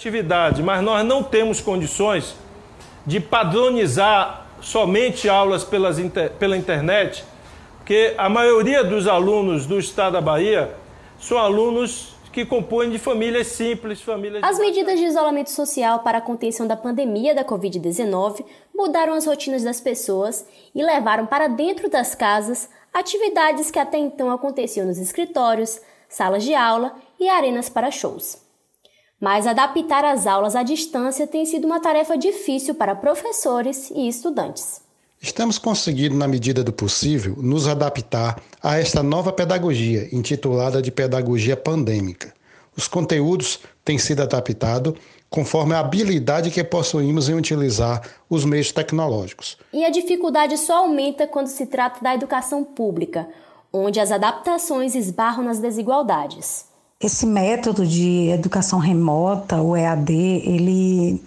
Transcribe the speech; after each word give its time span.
Atividade, 0.00 0.62
mas 0.62 0.82
nós 0.82 1.04
não 1.04 1.22
temos 1.22 1.60
condições 1.60 2.34
de 3.04 3.20
padronizar 3.20 4.46
somente 4.58 5.28
aulas 5.28 5.62
pelas 5.62 5.98
inter, 5.98 6.30
pela 6.38 6.56
internet, 6.56 7.22
porque 7.76 8.14
a 8.16 8.26
maioria 8.26 8.82
dos 8.82 9.06
alunos 9.06 9.66
do 9.66 9.78
estado 9.78 10.14
da 10.14 10.20
Bahia 10.22 10.74
são 11.20 11.36
alunos 11.36 12.14
que 12.32 12.46
compõem 12.46 12.88
de 12.88 12.98
famílias 12.98 13.48
simples, 13.48 14.00
famílias. 14.00 14.42
As 14.42 14.58
medidas 14.58 14.98
de 14.98 15.04
isolamento 15.04 15.50
social 15.50 15.98
para 15.98 16.16
a 16.16 16.22
contenção 16.22 16.66
da 16.66 16.78
pandemia 16.78 17.34
da 17.34 17.44
Covid-19 17.44 18.42
mudaram 18.74 19.12
as 19.12 19.26
rotinas 19.26 19.64
das 19.64 19.82
pessoas 19.82 20.46
e 20.74 20.82
levaram 20.82 21.26
para 21.26 21.46
dentro 21.46 21.90
das 21.90 22.14
casas 22.14 22.70
atividades 22.90 23.70
que 23.70 23.78
até 23.78 23.98
então 23.98 24.30
aconteciam 24.30 24.86
nos 24.86 24.96
escritórios, 24.96 25.78
salas 26.08 26.42
de 26.42 26.54
aula 26.54 26.94
e 27.18 27.28
arenas 27.28 27.68
para 27.68 27.90
shows. 27.90 28.48
Mas 29.20 29.46
adaptar 29.46 30.02
as 30.02 30.26
aulas 30.26 30.56
à 30.56 30.62
distância 30.62 31.26
tem 31.26 31.44
sido 31.44 31.66
uma 31.66 31.78
tarefa 31.78 32.16
difícil 32.16 32.74
para 32.74 32.94
professores 32.94 33.90
e 33.94 34.08
estudantes. 34.08 34.80
Estamos 35.20 35.58
conseguindo, 35.58 36.16
na 36.16 36.26
medida 36.26 36.64
do 36.64 36.72
possível, 36.72 37.36
nos 37.36 37.68
adaptar 37.68 38.40
a 38.62 38.78
esta 38.78 39.02
nova 39.02 39.30
pedagogia, 39.30 40.08
intitulada 40.10 40.80
de 40.80 40.90
pedagogia 40.90 41.54
pandêmica. 41.54 42.32
Os 42.74 42.88
conteúdos 42.88 43.60
têm 43.84 43.98
sido 43.98 44.22
adaptados 44.22 44.94
conforme 45.28 45.74
a 45.74 45.80
habilidade 45.80 46.50
que 46.50 46.64
possuímos 46.64 47.28
em 47.28 47.34
utilizar 47.34 48.00
os 48.30 48.46
meios 48.46 48.72
tecnológicos. 48.72 49.58
E 49.70 49.84
a 49.84 49.90
dificuldade 49.90 50.56
só 50.56 50.78
aumenta 50.78 51.26
quando 51.26 51.48
se 51.48 51.66
trata 51.66 52.02
da 52.02 52.14
educação 52.14 52.64
pública, 52.64 53.28
onde 53.70 54.00
as 54.00 54.10
adaptações 54.10 54.94
esbarram 54.94 55.44
nas 55.44 55.58
desigualdades. 55.58 56.69
Esse 57.02 57.24
método 57.24 57.86
de 57.86 58.28
educação 58.28 58.78
remota, 58.78 59.62
o 59.62 59.74
EAD, 59.74 60.12
ele 60.12 61.22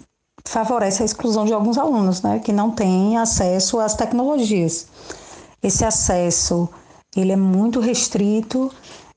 favorece 0.46 1.02
a 1.02 1.06
exclusão 1.06 1.44
de 1.44 1.52
alguns 1.52 1.78
alunos, 1.78 2.22
né, 2.22 2.38
que 2.38 2.52
não 2.52 2.70
têm 2.70 3.18
acesso 3.18 3.80
às 3.80 3.94
tecnologias. 3.94 4.86
Esse 5.62 5.84
acesso, 5.84 6.68
ele 7.16 7.32
é 7.32 7.36
muito 7.36 7.80
restrito 7.80 8.70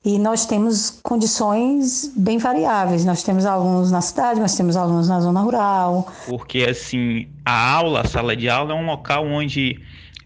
e 0.03 0.17
nós 0.17 0.45
temos 0.45 0.99
condições 1.03 2.11
bem 2.15 2.37
variáveis. 2.37 3.03
Nós 3.03 3.21
temos 3.21 3.45
alunos 3.45 3.91
na 3.91 4.01
cidade, 4.01 4.39
nós 4.39 4.55
temos 4.55 4.75
alunos 4.77 5.09
na 5.09 5.19
zona 5.19 5.41
rural. 5.41 6.07
Porque 6.25 6.63
assim, 6.63 7.27
a 7.45 7.73
aula, 7.73 8.01
a 8.01 8.07
sala 8.07 8.35
de 8.35 8.49
aula 8.49 8.71
é 8.71 8.75
um 8.75 8.85
local 8.85 9.25
onde 9.27 9.79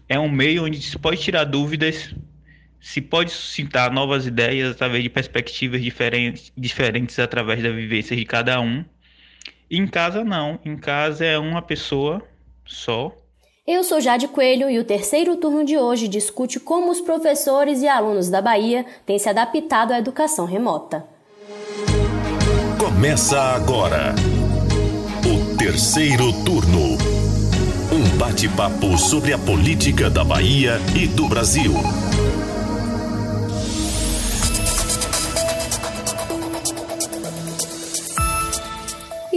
é 0.08 0.18
um 0.18 0.30
meio 0.30 0.64
onde 0.64 0.80
se 0.80 0.98
pode 0.98 1.20
tirar 1.20 1.44
dúvidas, 1.44 2.14
se 2.82 3.00
pode 3.00 3.30
suscitar 3.30 3.92
novas 3.92 4.26
ideias 4.26 4.72
através 4.72 5.04
de 5.04 5.08
perspectivas 5.08 5.80
diferentes, 5.80 6.52
diferentes 6.56 7.16
através 7.20 7.62
da 7.62 7.70
vivência 7.70 8.16
de 8.16 8.24
cada 8.24 8.60
um. 8.60 8.84
Em 9.70 9.86
casa 9.86 10.24
não, 10.24 10.58
em 10.64 10.76
casa 10.76 11.24
é 11.24 11.38
uma 11.38 11.62
pessoa 11.62 12.20
só. 12.66 13.14
Eu 13.64 13.84
sou 13.84 14.00
Jade 14.00 14.26
Coelho 14.26 14.68
e 14.68 14.80
o 14.80 14.84
terceiro 14.84 15.36
turno 15.36 15.64
de 15.64 15.78
hoje 15.78 16.08
discute 16.08 16.58
como 16.58 16.90
os 16.90 17.00
professores 17.00 17.80
e 17.80 17.86
alunos 17.86 18.28
da 18.28 18.42
Bahia 18.42 18.84
têm 19.06 19.18
se 19.18 19.28
adaptado 19.28 19.92
à 19.92 19.98
educação 20.00 20.44
remota. 20.44 21.06
Começa 22.76 23.40
agora 23.40 24.12
o 25.24 25.56
terceiro 25.56 26.32
turno. 26.44 26.98
Um 27.92 28.18
bate-papo 28.18 28.98
sobre 28.98 29.32
a 29.32 29.38
política 29.38 30.10
da 30.10 30.24
Bahia 30.24 30.80
e 30.96 31.06
do 31.06 31.28
Brasil. 31.28 31.72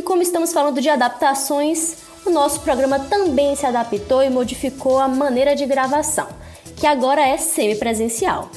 Como 0.06 0.22
estamos 0.22 0.54
falando 0.54 0.80
de 0.80 0.88
adaptações, 0.88 1.98
o 2.26 2.30
nosso 2.30 2.62
programa 2.62 3.00
também 3.00 3.56
se 3.56 3.66
adaptou 3.66 4.24
e 4.24 4.30
modificou 4.30 5.00
a 5.00 5.08
maneira 5.08 5.56
de 5.56 5.66
gravação, 5.66 6.28
que 6.78 6.88
agora 6.88 7.28
é 7.28 7.36
semipresencial. 7.38 8.50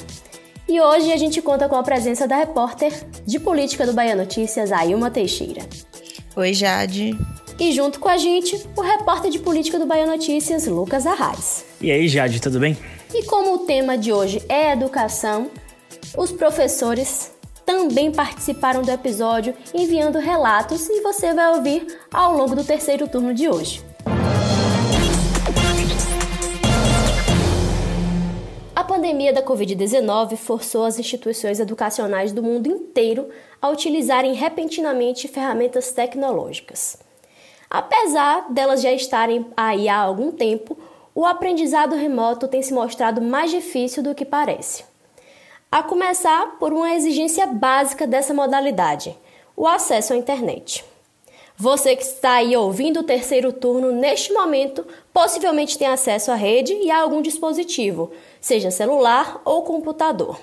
E 0.67 0.79
hoje 0.79 1.11
a 1.11 1.17
gente 1.17 1.41
conta 1.41 1.67
com 1.67 1.75
a 1.75 1.83
presença 1.83 2.27
da 2.27 2.37
repórter 2.37 2.93
de 3.25 3.39
política 3.39 3.85
do 3.85 3.93
Bahia 3.93 4.15
Notícias, 4.15 4.71
Ailma 4.71 5.09
Teixeira. 5.09 5.63
Oi, 6.35 6.53
Jade. 6.53 7.17
E 7.59 7.73
junto 7.73 7.99
com 7.99 8.07
a 8.07 8.17
gente, 8.17 8.55
o 8.77 8.81
repórter 8.81 9.31
de 9.31 9.39
política 9.39 9.79
do 9.79 9.87
Bahia 9.87 10.05
Notícias, 10.05 10.67
Lucas 10.67 11.05
Arraes. 11.05 11.65
E 11.81 11.91
aí, 11.91 12.07
Jade, 12.07 12.39
tudo 12.39 12.59
bem? 12.59 12.77
E 13.13 13.25
como 13.25 13.55
o 13.55 13.57
tema 13.65 13.97
de 13.97 14.13
hoje 14.13 14.41
é 14.47 14.71
educação, 14.71 15.49
os 16.15 16.31
professores 16.31 17.31
também 17.69 18.11
participaram 18.11 18.81
do 18.81 18.89
episódio 18.89 19.53
enviando 19.75 20.17
relatos 20.17 20.89
e 20.89 21.01
você 21.01 21.35
vai 21.35 21.55
ouvir 21.55 21.99
ao 22.11 22.35
longo 22.35 22.55
do 22.55 22.63
terceiro 22.63 23.07
turno 23.07 23.31
de 23.31 23.47
hoje. 23.47 23.85
A 28.75 28.83
pandemia 28.83 29.31
da 29.31 29.43
Covid-19 29.43 30.35
forçou 30.35 30.83
as 30.83 30.97
instituições 30.97 31.59
educacionais 31.59 32.31
do 32.31 32.41
mundo 32.41 32.67
inteiro 32.67 33.29
a 33.61 33.69
utilizarem 33.69 34.33
repentinamente 34.33 35.27
ferramentas 35.27 35.91
tecnológicas. 35.91 36.97
Apesar 37.69 38.51
delas 38.51 38.81
já 38.81 38.91
estarem 38.91 39.45
aí 39.55 39.87
há 39.87 39.99
algum 39.99 40.31
tempo, 40.31 40.75
o 41.13 41.23
aprendizado 41.23 41.95
remoto 41.95 42.47
tem 42.47 42.63
se 42.63 42.73
mostrado 42.73 43.21
mais 43.21 43.51
difícil 43.51 44.01
do 44.01 44.15
que 44.15 44.25
parece. 44.25 44.88
A 45.71 45.83
começar 45.83 46.57
por 46.57 46.73
uma 46.73 46.95
exigência 46.95 47.45
básica 47.45 48.07
dessa 48.07 48.33
modalidade: 48.33 49.15
o 49.55 49.67
acesso 49.67 50.13
à 50.13 50.17
internet. 50.17 50.83
Você 51.55 51.95
que 51.95 52.01
está 52.01 52.35
aí 52.35 52.57
ouvindo 52.57 53.01
o 53.01 53.03
terceiro 53.03 53.53
turno 53.53 53.91
neste 53.91 54.33
momento, 54.33 54.83
possivelmente 55.13 55.77
tem 55.77 55.87
acesso 55.87 56.31
à 56.31 56.35
rede 56.35 56.73
e 56.73 56.89
a 56.89 56.99
algum 56.99 57.21
dispositivo, 57.21 58.11
seja 58.41 58.71
celular 58.71 59.41
ou 59.45 59.61
computador. 59.61 60.39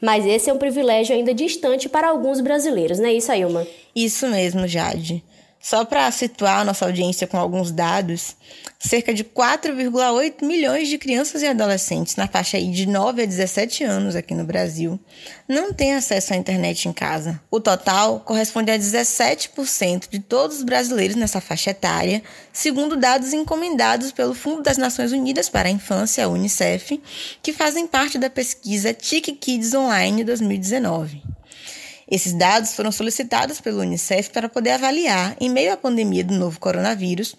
Mas 0.00 0.26
esse 0.26 0.50
é 0.50 0.52
um 0.52 0.58
privilégio 0.58 1.14
ainda 1.14 1.32
distante 1.32 1.88
para 1.88 2.08
alguns 2.08 2.40
brasileiros, 2.40 2.98
não 2.98 3.06
é 3.06 3.12
isso, 3.12 3.30
Ailma? 3.30 3.64
Isso 3.94 4.26
mesmo, 4.26 4.66
Jade. 4.66 5.22
Só 5.68 5.84
para 5.84 6.08
situar 6.12 6.64
nossa 6.64 6.84
audiência 6.84 7.26
com 7.26 7.36
alguns 7.36 7.72
dados, 7.72 8.36
cerca 8.78 9.12
de 9.12 9.24
4,8 9.24 10.46
milhões 10.46 10.86
de 10.86 10.96
crianças 10.96 11.42
e 11.42 11.46
adolescentes 11.48 12.14
na 12.14 12.28
faixa 12.28 12.56
de 12.60 12.86
9 12.86 13.22
a 13.24 13.26
17 13.26 13.82
anos 13.82 14.14
aqui 14.14 14.32
no 14.32 14.44
Brasil 14.44 14.96
não 15.48 15.72
têm 15.72 15.94
acesso 15.94 16.32
à 16.32 16.36
internet 16.36 16.86
em 16.88 16.92
casa. 16.92 17.40
O 17.50 17.58
total 17.58 18.20
corresponde 18.20 18.70
a 18.70 18.78
17% 18.78 20.08
de 20.08 20.20
todos 20.20 20.58
os 20.58 20.62
brasileiros 20.62 21.16
nessa 21.16 21.40
faixa 21.40 21.70
etária, 21.70 22.22
segundo 22.52 22.96
dados 22.96 23.32
encomendados 23.32 24.12
pelo 24.12 24.34
Fundo 24.34 24.62
das 24.62 24.78
Nações 24.78 25.10
Unidas 25.10 25.48
para 25.48 25.68
a 25.68 25.72
Infância, 25.72 26.24
a 26.24 26.28
UNICEF, 26.28 27.02
que 27.42 27.52
fazem 27.52 27.88
parte 27.88 28.18
da 28.18 28.30
pesquisa 28.30 28.94
TIC 28.94 29.32
Kids 29.32 29.74
Online 29.74 30.22
2019. 30.22 31.35
Esses 32.08 32.32
dados 32.32 32.74
foram 32.74 32.92
solicitados 32.92 33.60
pelo 33.60 33.80
Unicef 33.80 34.30
para 34.30 34.48
poder 34.48 34.70
avaliar, 34.70 35.36
em 35.40 35.50
meio 35.50 35.72
à 35.72 35.76
pandemia 35.76 36.22
do 36.22 36.34
novo 36.34 36.60
coronavírus, 36.60 37.34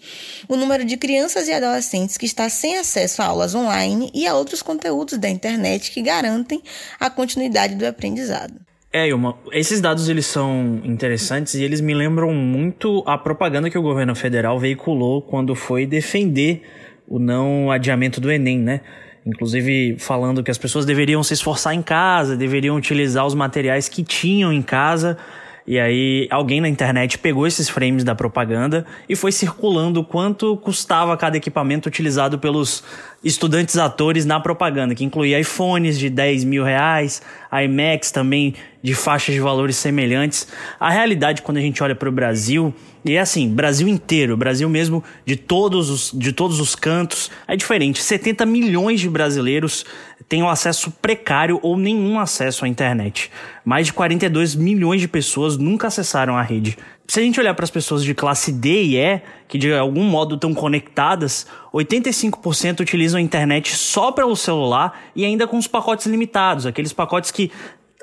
o 0.46 0.56
número 0.56 0.84
de 0.84 0.98
crianças 0.98 1.48
e 1.48 1.52
adolescentes 1.52 2.18
que 2.18 2.26
está 2.26 2.50
sem 2.50 2.76
acesso 2.76 3.22
a 3.22 3.26
aulas 3.26 3.54
online 3.54 4.10
e 4.12 4.26
a 4.26 4.34
outros 4.34 4.60
conteúdos 4.60 5.16
da 5.16 5.28
internet 5.28 5.90
que 5.90 6.02
garantem 6.02 6.62
a 7.00 7.08
continuidade 7.08 7.76
do 7.76 7.86
aprendizado. 7.86 8.54
É, 8.92 9.08
Ilma, 9.08 9.38
esses 9.52 9.80
dados 9.80 10.08
eles 10.08 10.26
são 10.26 10.80
interessantes 10.84 11.54
e 11.54 11.62
eles 11.62 11.80
me 11.80 11.94
lembram 11.94 12.32
muito 12.32 13.02
a 13.06 13.16
propaganda 13.16 13.70
que 13.70 13.78
o 13.78 13.82
governo 13.82 14.14
federal 14.14 14.58
veiculou 14.58 15.22
quando 15.22 15.54
foi 15.54 15.86
defender 15.86 16.62
o 17.06 17.18
não 17.18 17.70
adiamento 17.70 18.20
do 18.20 18.30
Enem, 18.30 18.58
né? 18.58 18.80
Inclusive 19.28 19.96
falando 19.98 20.42
que 20.42 20.50
as 20.50 20.56
pessoas 20.56 20.86
deveriam 20.86 21.22
se 21.22 21.34
esforçar 21.34 21.74
em 21.74 21.82
casa, 21.82 22.34
deveriam 22.34 22.74
utilizar 22.74 23.26
os 23.26 23.34
materiais 23.34 23.88
que 23.88 24.02
tinham 24.02 24.50
em 24.50 24.62
casa. 24.62 25.18
E 25.66 25.78
aí 25.78 26.26
alguém 26.30 26.62
na 26.62 26.68
internet 26.68 27.18
pegou 27.18 27.46
esses 27.46 27.68
frames 27.68 28.02
da 28.02 28.14
propaganda 28.14 28.86
e 29.06 29.14
foi 29.14 29.30
circulando 29.30 30.02
quanto 30.02 30.56
custava 30.56 31.14
cada 31.14 31.36
equipamento 31.36 31.90
utilizado 31.90 32.38
pelos 32.38 32.82
estudantes 33.22 33.76
atores 33.76 34.24
na 34.24 34.40
propaganda, 34.40 34.94
que 34.94 35.04
incluía 35.04 35.38
iPhones 35.38 35.98
de 35.98 36.08
10 36.08 36.44
mil 36.44 36.64
reais, 36.64 37.20
iMacs 37.52 38.10
também 38.10 38.54
de 38.82 38.94
faixas 38.94 39.34
de 39.34 39.40
valores 39.40 39.76
semelhantes. 39.76 40.46
A 40.78 40.90
realidade, 40.90 41.42
quando 41.42 41.56
a 41.58 41.60
gente 41.60 41.82
olha 41.82 41.94
para 41.94 42.08
o 42.08 42.12
Brasil, 42.12 42.72
e 43.04 43.14
é 43.14 43.20
assim, 43.20 43.48
Brasil 43.48 43.88
inteiro, 43.88 44.36
Brasil 44.36 44.68
mesmo 44.68 45.02
de 45.24 45.36
todos 45.36 45.88
os, 45.88 46.12
de 46.12 46.32
todos 46.32 46.60
os 46.60 46.74
cantos, 46.74 47.30
é 47.46 47.56
diferente. 47.56 48.02
70 48.02 48.44
milhões 48.46 49.00
de 49.00 49.08
brasileiros 49.08 49.84
têm 50.28 50.42
um 50.42 50.48
acesso 50.48 50.90
precário 50.90 51.58
ou 51.62 51.76
nenhum 51.76 52.18
acesso 52.18 52.64
à 52.64 52.68
internet. 52.68 53.30
Mais 53.64 53.86
de 53.86 53.92
42 53.92 54.54
milhões 54.54 55.00
de 55.00 55.08
pessoas 55.08 55.56
nunca 55.56 55.86
acessaram 55.86 56.36
a 56.36 56.42
rede. 56.42 56.76
Se 57.06 57.20
a 57.20 57.22
gente 57.22 57.40
olhar 57.40 57.54
para 57.54 57.64
as 57.64 57.70
pessoas 57.70 58.04
de 58.04 58.14
classe 58.14 58.52
D 58.52 58.82
e 58.82 58.98
E, 58.98 59.22
que 59.48 59.56
de 59.56 59.72
algum 59.72 60.04
modo 60.04 60.34
estão 60.34 60.52
conectadas, 60.52 61.46
85% 61.72 62.80
utilizam 62.80 63.18
a 63.18 63.22
internet 63.22 63.74
só 63.74 64.12
pelo 64.12 64.36
celular 64.36 65.00
e 65.16 65.24
ainda 65.24 65.46
com 65.46 65.56
os 65.56 65.66
pacotes 65.66 66.06
limitados, 66.06 66.66
aqueles 66.66 66.92
pacotes 66.92 67.30
que 67.30 67.50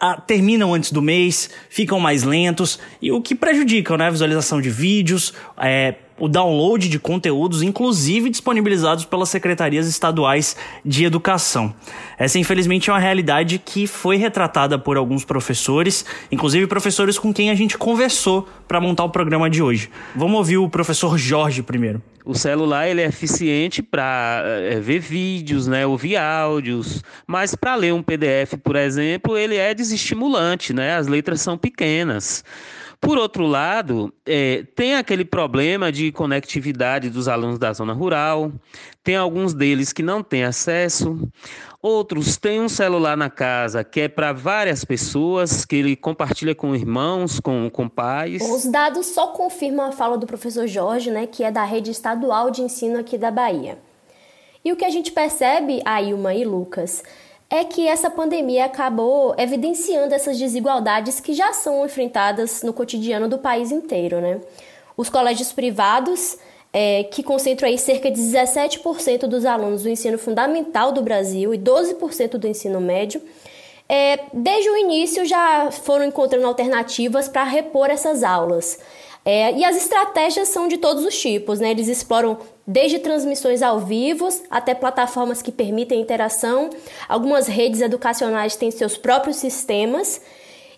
ah, 0.02 0.20
terminam 0.20 0.74
antes 0.74 0.92
do 0.92 1.02
mês, 1.02 1.50
ficam 1.70 2.00
mais 2.00 2.24
lentos, 2.24 2.80
e 3.02 3.12
o 3.12 3.22
que 3.22 3.34
prejudica 3.34 3.98
né, 3.98 4.08
a 4.08 4.10
visualização 4.10 4.60
de 4.60 4.70
vídeos, 4.70 5.34
é, 5.58 5.96
o 6.20 6.28
download 6.28 6.88
de 6.88 7.00
conteúdos, 7.00 7.62
inclusive 7.62 8.30
disponibilizados 8.30 9.06
pelas 9.06 9.30
secretarias 9.30 9.88
estaduais 9.88 10.56
de 10.84 11.04
educação. 11.06 11.74
Essa, 12.18 12.40
infelizmente, 12.40 12.90
é 12.90 12.94
uma 12.94 13.00
realidade 13.00 13.60
que 13.60 13.86
foi 13.88 14.18
retratada 14.18 14.78
por 14.80 14.98
alguns 14.98 15.26
professores, 15.26 16.06
inclusive 16.32 16.68
professores 16.68 17.20
com 17.20 17.34
quem 17.34 17.50
a 17.50 17.56
gente 17.56 17.78
conversou 17.78 18.48
para 18.68 18.80
montar 18.80 19.04
o 19.04 19.10
programa 19.10 19.50
de 19.50 19.62
hoje. 19.62 19.90
Vamos 20.16 20.38
ouvir 20.38 20.58
o 20.58 20.70
professor 20.70 21.18
Jorge 21.18 21.62
primeiro. 21.62 22.02
O 22.26 22.34
celular 22.34 22.88
ele 22.88 23.02
é 23.02 23.06
eficiente 23.06 23.84
para 23.84 24.42
é, 24.46 24.80
ver 24.80 25.00
vídeos, 25.00 25.68
né, 25.68 25.86
ouvir 25.86 26.18
áudios, 26.18 27.04
mas 27.28 27.54
para 27.54 27.76
ler 27.76 27.94
um 27.94 28.02
PDF, 28.02 28.58
por 28.64 28.76
exemplo, 28.76 29.38
ele 29.38 29.56
é 29.56 29.76
desestimulante, 29.76 30.74
né? 30.74 30.96
As 30.96 31.06
letras 31.06 31.42
são 31.42 31.56
pequenas. 31.56 32.44
Por 33.00 33.20
outro 33.20 33.46
lado, 33.46 34.12
é, 34.26 34.64
tem 34.76 34.96
aquele 34.96 35.24
problema 35.24 35.92
de 35.92 36.12
conectividade 36.12 37.12
dos 37.12 37.28
alunos 37.28 37.60
da 37.60 37.72
zona 37.72 37.94
rural, 37.94 38.52
tem 39.04 39.16
alguns 39.16 39.54
deles 39.54 39.94
que 39.94 40.02
não 40.02 40.24
têm 40.24 40.44
acesso, 40.44 41.30
outros 41.86 42.36
têm 42.36 42.60
um 42.60 42.68
celular 42.68 43.16
na 43.16 43.30
casa 43.30 43.84
que 43.84 44.02
é 44.02 44.08
para 44.08 44.34
várias 44.34 44.84
pessoas, 44.84 45.64
que 45.64 45.76
ele 45.76 45.96
compartilha 45.96 46.56
com 46.56 46.76
irmãos, 46.76 47.40
com, 47.40 47.70
com 47.70 47.88
pais. 47.88 48.42
Os 48.42 48.66
dados 48.66 49.06
só 49.08 49.28
confirmam 49.28 49.86
a 49.86 49.92
fala 49.92 50.18
do 50.18 50.26
professor 50.26 50.66
Jorge, 50.66 51.12
né, 51.12 51.28
que 51.28 51.44
é 51.44 51.52
da 51.52 51.64
rede 51.64 51.92
estadual 51.92 52.50
de 52.50 52.64
ensino 52.64 53.00
aqui 53.00 53.20
da 53.20 53.30
Bahia. 53.30 53.78
E 54.64 54.72
o 54.72 54.76
que 54.76 54.84
a 54.84 54.90
gente 54.90 55.12
percebe, 55.12 55.80
Ailma 55.86 56.34
e 56.34 56.44
Lucas, 56.44 57.04
é 57.52 57.64
que 57.64 57.88
essa 57.88 58.10
pandemia 58.10 58.66
acabou 58.66 59.36
evidenciando 59.38 60.16
essas 60.16 60.40
desigualdades 60.40 61.20
que 61.20 61.36
já 61.36 61.54
são 61.54 61.86
enfrentadas 61.86 62.64
no 62.64 62.74
cotidiano 62.74 63.30
do 63.30 63.38
país 63.38 63.72
inteiro, 63.72 64.20
né? 64.20 64.42
Os 64.98 65.08
colégios 65.08 65.54
privados, 65.54 66.40
é, 66.78 67.06
que 67.06 67.24
concentram 67.24 67.70
aí 67.70 67.78
cerca 67.78 68.12
de 68.12 68.20
17% 68.20 69.28
dos 69.28 69.46
alunos 69.46 69.84
do 69.84 69.90
ensino 69.90 70.18
fundamental 70.18 70.92
do 70.92 71.02
Brasil 71.02 71.54
e 71.54 71.58
12% 71.58 72.32
do 72.32 72.46
ensino 72.46 72.82
médio, 72.82 73.22
é, 73.88 74.20
desde 74.34 74.70
o 74.70 74.76
início 74.76 75.24
já 75.24 75.72
foram 75.72 76.04
encontrando 76.04 76.46
alternativas 76.46 77.30
para 77.30 77.46
repor 77.46 77.90
essas 77.90 78.24
aulas. 78.24 78.78
É, 79.24 79.54
e 79.54 79.64
as 79.64 79.78
estratégias 79.78 80.50
são 80.50 80.68
de 80.68 80.76
todos 80.76 81.06
os 81.06 81.18
tipos, 81.18 81.62
né? 81.62 81.72
Eles 81.72 81.88
exploram 81.88 82.38
desde 82.68 83.00
transmissões 83.00 83.62
ao 83.62 83.80
vivo 83.80 84.28
até 84.52 84.76
plataformas 84.76 85.42
que 85.42 85.54
permitem 85.54 86.02
interação. 86.02 86.70
Algumas 87.08 87.48
redes 87.48 87.80
educacionais 87.80 88.58
têm 88.58 88.70
seus 88.70 88.98
próprios 88.98 89.38
sistemas. 89.38 90.20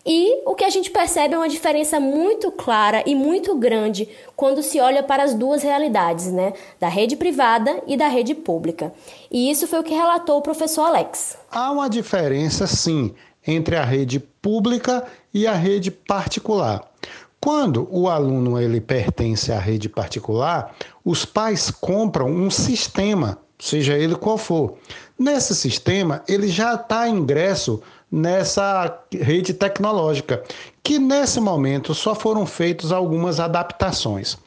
E 0.09 0.41
o 0.45 0.55
que 0.55 0.63
a 0.63 0.69
gente 0.69 0.89
percebe 0.89 1.33
é 1.33 1.37
uma 1.37 1.49
diferença 1.49 1.99
muito 1.99 2.49
clara 2.49 3.03
e 3.05 3.13
muito 3.13 3.53
grande 3.55 4.07
quando 4.37 4.63
se 4.63 4.79
olha 4.79 5.03
para 5.03 5.21
as 5.21 5.33
duas 5.33 5.61
realidades, 5.61 6.31
né? 6.31 6.53
Da 6.79 6.87
rede 6.87 7.17
privada 7.17 7.83
e 7.85 7.97
da 7.97 8.07
rede 8.07 8.33
pública. 8.33 8.93
E 9.29 9.51
isso 9.51 9.67
foi 9.67 9.79
o 9.79 9.83
que 9.83 9.93
relatou 9.93 10.37
o 10.37 10.41
professor 10.41 10.83
Alex. 10.83 11.37
Há 11.51 11.71
uma 11.71 11.89
diferença, 11.89 12.65
sim, 12.65 13.13
entre 13.45 13.75
a 13.75 13.83
rede 13.83 14.17
pública 14.17 15.05
e 15.33 15.45
a 15.45 15.53
rede 15.53 15.91
particular. 15.91 16.89
Quando 17.41 17.85
o 17.91 18.07
aluno 18.07 18.57
ele 18.57 18.79
pertence 18.79 19.51
à 19.51 19.59
rede 19.59 19.89
particular, 19.89 20.73
os 21.03 21.25
pais 21.25 21.69
compram 21.69 22.29
um 22.29 22.49
sistema, 22.49 23.39
seja 23.59 23.93
ele 23.97 24.15
qual 24.15 24.37
for. 24.37 24.77
Nesse 25.19 25.53
sistema, 25.53 26.23
ele 26.29 26.47
já 26.47 26.75
está 26.75 27.09
ingresso 27.09 27.81
nessa 28.11 28.99
rede 29.11 29.53
tecnológica, 29.53 30.43
que 30.81 30.97
nesse 30.97 31.39
momento 31.39 31.93
só 31.93 32.15
foram 32.15 32.45
feitas 32.45 32.91
algumas 32.91 33.39
adaptações. 33.39 34.37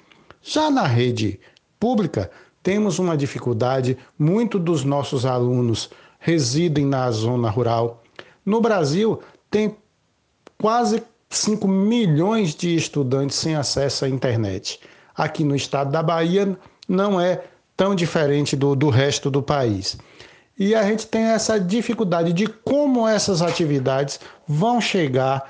Já 0.42 0.70
na 0.70 0.86
rede 0.86 1.38
pública, 1.78 2.30
temos 2.62 2.98
uma 2.98 3.16
dificuldade, 3.16 3.96
muito 4.18 4.58
dos 4.58 4.84
nossos 4.84 5.24
alunos 5.24 5.90
residem 6.18 6.84
na 6.84 7.10
zona 7.10 7.48
rural. 7.48 8.02
No 8.44 8.60
Brasil, 8.60 9.20
tem 9.50 9.76
quase 10.58 11.02
5 11.30 11.66
milhões 11.66 12.54
de 12.54 12.74
estudantes 12.74 13.36
sem 13.36 13.54
acesso 13.54 14.04
à 14.04 14.08
internet. 14.08 14.80
Aqui 15.14 15.44
no 15.44 15.56
estado 15.56 15.90
da 15.90 16.02
Bahia 16.02 16.56
não 16.88 17.20
é 17.20 17.42
tão 17.76 17.94
diferente 17.94 18.56
do, 18.56 18.74
do 18.74 18.90
resto 18.90 19.30
do 19.30 19.42
país. 19.42 19.96
E 20.60 20.74
a 20.74 20.82
gente 20.82 21.06
tem 21.06 21.22
essa 21.22 21.58
dificuldade 21.58 22.34
de 22.34 22.46
como 22.46 23.08
essas 23.08 23.40
atividades 23.40 24.20
vão 24.46 24.78
chegar 24.78 25.48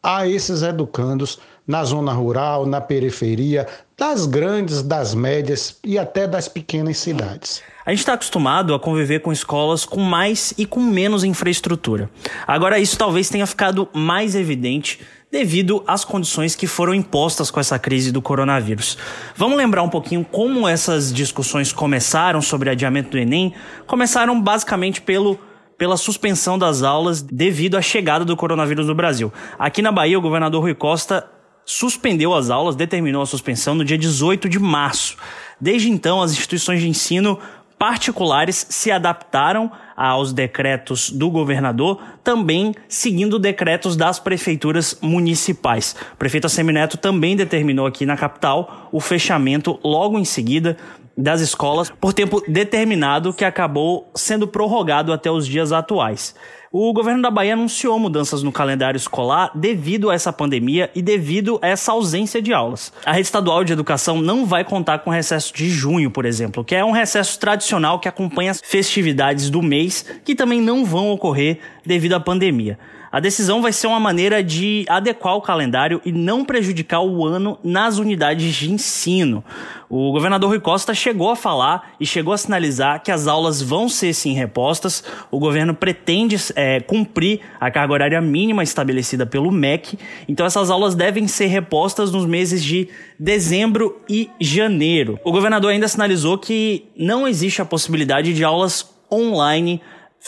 a 0.00 0.28
esses 0.28 0.62
educandos 0.62 1.40
na 1.66 1.82
zona 1.82 2.12
rural, 2.12 2.64
na 2.64 2.80
periferia, 2.80 3.66
das 3.98 4.24
grandes, 4.24 4.82
das 4.82 5.16
médias 5.16 5.80
e 5.82 5.98
até 5.98 6.28
das 6.28 6.46
pequenas 6.46 6.96
cidades. 6.98 7.60
A 7.84 7.90
gente 7.90 7.98
está 7.98 8.12
acostumado 8.12 8.72
a 8.72 8.78
conviver 8.78 9.18
com 9.18 9.32
escolas 9.32 9.84
com 9.84 10.00
mais 10.00 10.54
e 10.56 10.64
com 10.64 10.78
menos 10.78 11.24
infraestrutura. 11.24 12.08
Agora, 12.46 12.78
isso 12.78 12.96
talvez 12.96 13.28
tenha 13.28 13.48
ficado 13.48 13.88
mais 13.92 14.36
evidente 14.36 15.00
devido 15.36 15.84
às 15.86 16.02
condições 16.02 16.54
que 16.54 16.66
foram 16.66 16.94
impostas 16.94 17.50
com 17.50 17.60
essa 17.60 17.78
crise 17.78 18.10
do 18.10 18.22
coronavírus. 18.22 18.96
Vamos 19.36 19.58
lembrar 19.58 19.82
um 19.82 19.88
pouquinho 19.88 20.24
como 20.24 20.66
essas 20.66 21.12
discussões 21.12 21.74
começaram 21.74 22.40
sobre 22.40 22.70
adiamento 22.70 23.10
do 23.10 23.18
Enem? 23.18 23.52
Começaram 23.86 24.40
basicamente 24.40 25.02
pelo 25.02 25.38
pela 25.76 25.98
suspensão 25.98 26.58
das 26.58 26.82
aulas 26.82 27.20
devido 27.20 27.76
à 27.76 27.82
chegada 27.82 28.24
do 28.24 28.34
coronavírus 28.34 28.86
no 28.86 28.94
Brasil. 28.94 29.30
Aqui 29.58 29.82
na 29.82 29.92
Bahia, 29.92 30.18
o 30.18 30.22
governador 30.22 30.62
Rui 30.62 30.74
Costa 30.74 31.28
suspendeu 31.66 32.32
as 32.32 32.48
aulas, 32.48 32.74
determinou 32.74 33.20
a 33.20 33.26
suspensão 33.26 33.74
no 33.74 33.84
dia 33.84 33.98
18 33.98 34.48
de 34.48 34.58
março. 34.58 35.18
Desde 35.60 35.90
então, 35.90 36.22
as 36.22 36.32
instituições 36.32 36.80
de 36.80 36.88
ensino 36.88 37.38
particulares 37.78 38.66
se 38.70 38.90
adaptaram 38.90 39.70
aos 39.96 40.32
decretos 40.32 41.10
do 41.10 41.30
governador, 41.30 42.02
também 42.24 42.74
seguindo 42.88 43.38
decretos 43.38 43.96
das 43.96 44.18
prefeituras 44.18 44.98
municipais. 45.00 45.94
O 46.12 46.16
prefeito 46.16 46.46
Assemineto 46.46 46.96
também 46.96 47.36
determinou 47.36 47.86
aqui 47.86 48.06
na 48.06 48.16
capital 48.16 48.88
o 48.92 49.00
fechamento 49.00 49.78
logo 49.84 50.18
em 50.18 50.24
seguida 50.24 50.76
das 51.16 51.40
escolas 51.40 51.90
por 51.90 52.12
tempo 52.12 52.42
determinado 52.46 53.32
que 53.32 53.44
acabou 53.44 54.10
sendo 54.14 54.46
prorrogado 54.46 55.12
até 55.12 55.30
os 55.30 55.46
dias 55.46 55.72
atuais. 55.72 56.34
O 56.70 56.92
governo 56.92 57.22
da 57.22 57.30
Bahia 57.30 57.54
anunciou 57.54 57.98
mudanças 57.98 58.42
no 58.42 58.52
calendário 58.52 58.98
escolar 58.98 59.50
devido 59.54 60.10
a 60.10 60.14
essa 60.14 60.30
pandemia 60.30 60.90
e 60.94 61.00
devido 61.00 61.58
a 61.62 61.68
essa 61.68 61.92
ausência 61.92 62.42
de 62.42 62.52
aulas. 62.52 62.92
A 63.06 63.12
rede 63.12 63.26
estadual 63.26 63.64
de 63.64 63.72
educação 63.72 64.20
não 64.20 64.44
vai 64.44 64.62
contar 64.62 64.98
com 64.98 65.08
recesso 65.08 65.54
de 65.54 65.70
junho, 65.70 66.10
por 66.10 66.26
exemplo, 66.26 66.62
que 66.62 66.74
é 66.74 66.84
um 66.84 66.90
recesso 66.90 67.38
tradicional 67.38 67.98
que 67.98 68.08
acompanha 68.08 68.50
as 68.50 68.60
festividades 68.60 69.48
do 69.48 69.62
mês, 69.62 70.04
que 70.22 70.34
também 70.34 70.60
não 70.60 70.84
vão 70.84 71.10
ocorrer 71.10 71.60
devido 71.84 72.14
à 72.14 72.20
pandemia. 72.20 72.78
A 73.16 73.20
decisão 73.20 73.62
vai 73.62 73.72
ser 73.72 73.86
uma 73.86 73.98
maneira 73.98 74.44
de 74.44 74.84
adequar 74.90 75.36
o 75.36 75.40
calendário 75.40 76.02
e 76.04 76.12
não 76.12 76.44
prejudicar 76.44 77.00
o 77.00 77.24
ano 77.24 77.58
nas 77.64 77.96
unidades 77.96 78.54
de 78.54 78.70
ensino. 78.70 79.42
O 79.88 80.12
governador 80.12 80.50
Rui 80.50 80.60
Costa 80.60 80.92
chegou 80.92 81.30
a 81.30 81.34
falar 81.34 81.94
e 81.98 82.04
chegou 82.04 82.34
a 82.34 82.36
sinalizar 82.36 83.02
que 83.02 83.10
as 83.10 83.26
aulas 83.26 83.62
vão 83.62 83.88
ser 83.88 84.12
sim 84.12 84.34
repostas. 84.34 85.02
O 85.30 85.38
governo 85.38 85.72
pretende 85.72 86.36
é, 86.54 86.78
cumprir 86.80 87.40
a 87.58 87.70
carga 87.70 87.94
horária 87.94 88.20
mínima 88.20 88.62
estabelecida 88.62 89.24
pelo 89.24 89.50
MEC, 89.50 89.98
então 90.28 90.44
essas 90.44 90.68
aulas 90.68 90.94
devem 90.94 91.26
ser 91.26 91.46
repostas 91.46 92.12
nos 92.12 92.26
meses 92.26 92.62
de 92.62 92.86
dezembro 93.18 93.98
e 94.06 94.28
janeiro. 94.38 95.18
O 95.24 95.32
governador 95.32 95.72
ainda 95.72 95.88
sinalizou 95.88 96.36
que 96.36 96.84
não 96.94 97.26
existe 97.26 97.62
a 97.62 97.64
possibilidade 97.64 98.34
de 98.34 98.44
aulas 98.44 98.94
online 99.10 99.80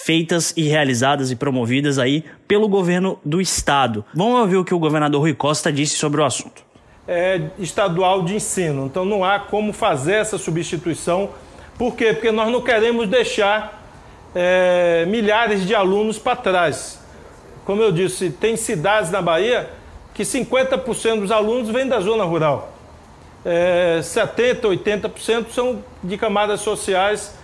feitas 0.05 0.53
e 0.57 0.63
realizadas 0.63 1.31
e 1.31 1.37
promovidas 1.37 1.99
aí 1.99 2.25
pelo 2.47 2.69
governo 2.69 3.19
do 3.25 3.41
estado. 3.41 4.05
Vamos 4.15 4.41
ouvir 4.41 4.57
o 4.57 4.65
que 4.65 4.75
o 4.75 4.79
governador 4.79 5.21
Rui 5.21 5.35
Costa 5.35 5.73
disse 5.73 5.97
sobre 5.97 6.21
o 6.21 6.25
assunto. 6.25 6.63
É 7.07 7.41
estadual 7.59 8.23
de 8.23 8.35
ensino, 8.35 8.87
então 8.87 9.05
não 9.05 9.25
há 9.25 9.39
como 9.39 9.73
fazer 9.73 10.15
essa 10.15 10.37
substituição. 10.37 11.31
Por 11.79 11.95
quê? 11.95 12.13
Porque 12.13 12.31
nós 12.31 12.51
não 12.51 12.61
queremos 12.61 13.09
deixar 13.09 13.83
é, 14.35 15.07
milhares 15.07 15.67
de 15.67 15.75
alunos 15.75 16.19
para 16.19 16.37
trás. 16.37 17.01
Como 17.65 17.83
eu 17.83 17.93
disse, 17.93 18.31
tem 18.31 18.57
cidades 18.57 19.11
na 19.11 19.23
Bahia 19.23 19.71
que 20.15 20.23
50% 20.23 21.21
dos 21.21 21.31
alunos 21.31 21.71
vêm 21.71 21.87
da 21.87 22.01
zona 22.01 22.25
rural. 22.25 22.73
É, 23.45 24.01
70%, 24.03 24.63
80% 24.63 25.47
são 25.51 25.83
de 26.03 26.19
camadas 26.19 26.61
sociais 26.61 27.38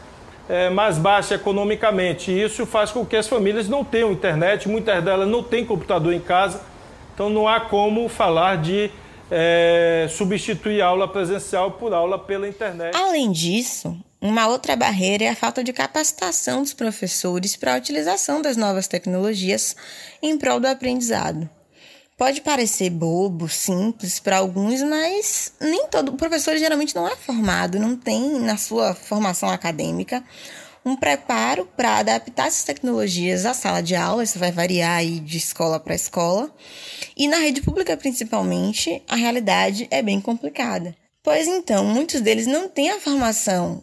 é, 0.49 0.69
mais 0.71 0.99
baixa 0.99 1.35
economicamente. 1.35 2.31
E 2.31 2.43
isso 2.43 2.67
faz 2.67 2.91
com 2.91 3.05
que 3.05 3.17
as 3.17 3.27
famílias 3.29 3.69
não 3.69 3.85
tenham 3.85 4.13
internet, 4.13 4.69
muitas 4.69 5.03
delas 5.03 5.29
não 5.29 5.43
têm 5.43 5.65
computador 5.65 6.13
em 6.13 6.21
casa, 6.21 6.61
então 7.15 7.29
não 7.29 7.49
há 7.49 7.61
como 7.61 8.09
falar 8.09 8.57
de 8.57 8.91
é, 9.31 10.07
substituir 10.11 10.83
aula 10.83 11.09
presencial 11.09 11.73
por 11.73 11.93
aula 11.93 12.19
pela 12.19 12.49
internet. 12.49 12.97
Além 12.97 13.33
disso, 13.33 13.97
uma 14.21 14.49
outra 14.49 14.77
barreira 14.77 15.25
é 15.25 15.29
a 15.29 15.37
falta 15.37 15.63
de 15.63 15.73
capacitação 15.73 16.63
dos 16.63 16.73
professores 16.73 17.57
para 17.57 17.75
a 17.75 17.77
utilização 17.79 18.41
das 18.41 18.57
novas 18.57 18.89
tecnologias 18.89 19.77
em 20.23 20.39
prol 20.39 20.61
do 20.61 20.67
aprendizado. 20.67 21.49
Pode 22.17 22.43
parecer 22.43 22.91
bobo, 22.91 23.49
simples 23.49 24.21
para 24.21 24.39
alguns, 24.39 24.81
mas 24.83 25.53
nem 25.61 25.89
todo 25.89 26.13
professor 26.13 26.57
geralmente 26.57 26.95
não 26.95 27.09
é 27.09 27.17
formado, 27.17 27.79
não 27.79 27.97
tem 27.97 28.39
na 28.41 28.57
sua 28.57 28.95
formação 28.95 29.49
acadêmica 29.51 30.23
um 30.85 30.95
preparo 30.95 31.67
para 31.77 31.99
adaptar 31.99 32.47
essas 32.47 32.63
tecnologias 32.63 33.47
à 33.47 33.55
sala 33.55 33.83
de 33.83 33.97
aula, 33.97 34.23
isso 34.23 34.39
vai 34.39 34.53
variar 34.53 34.99
aí 34.99 35.19
de 35.19 35.39
escola 35.39 35.81
para 35.81 35.95
escola. 35.95 36.55
E 37.17 37.27
na 37.27 37.39
rede 37.39 37.63
pública, 37.63 37.97
principalmente, 37.97 39.03
a 39.09 39.17
realidade 39.17 39.89
é 39.91 40.03
bem 40.03 40.21
complicada. 40.21 40.95
Pois 41.23 41.49
então, 41.49 41.85
muitos 41.85 42.21
deles 42.21 42.47
não 42.47 42.69
têm 42.69 42.91
a 42.91 43.01
formação 43.01 43.83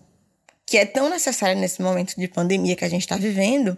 que 0.72 0.78
é 0.78 0.86
tão 0.86 1.10
necessária 1.10 1.54
nesse 1.54 1.82
momento 1.82 2.16
de 2.16 2.30
pandemia 2.30 2.78
que 2.78 2.86
a 2.86 2.90
gente 2.90 3.02
está 3.02 3.18
vivendo, 3.18 3.78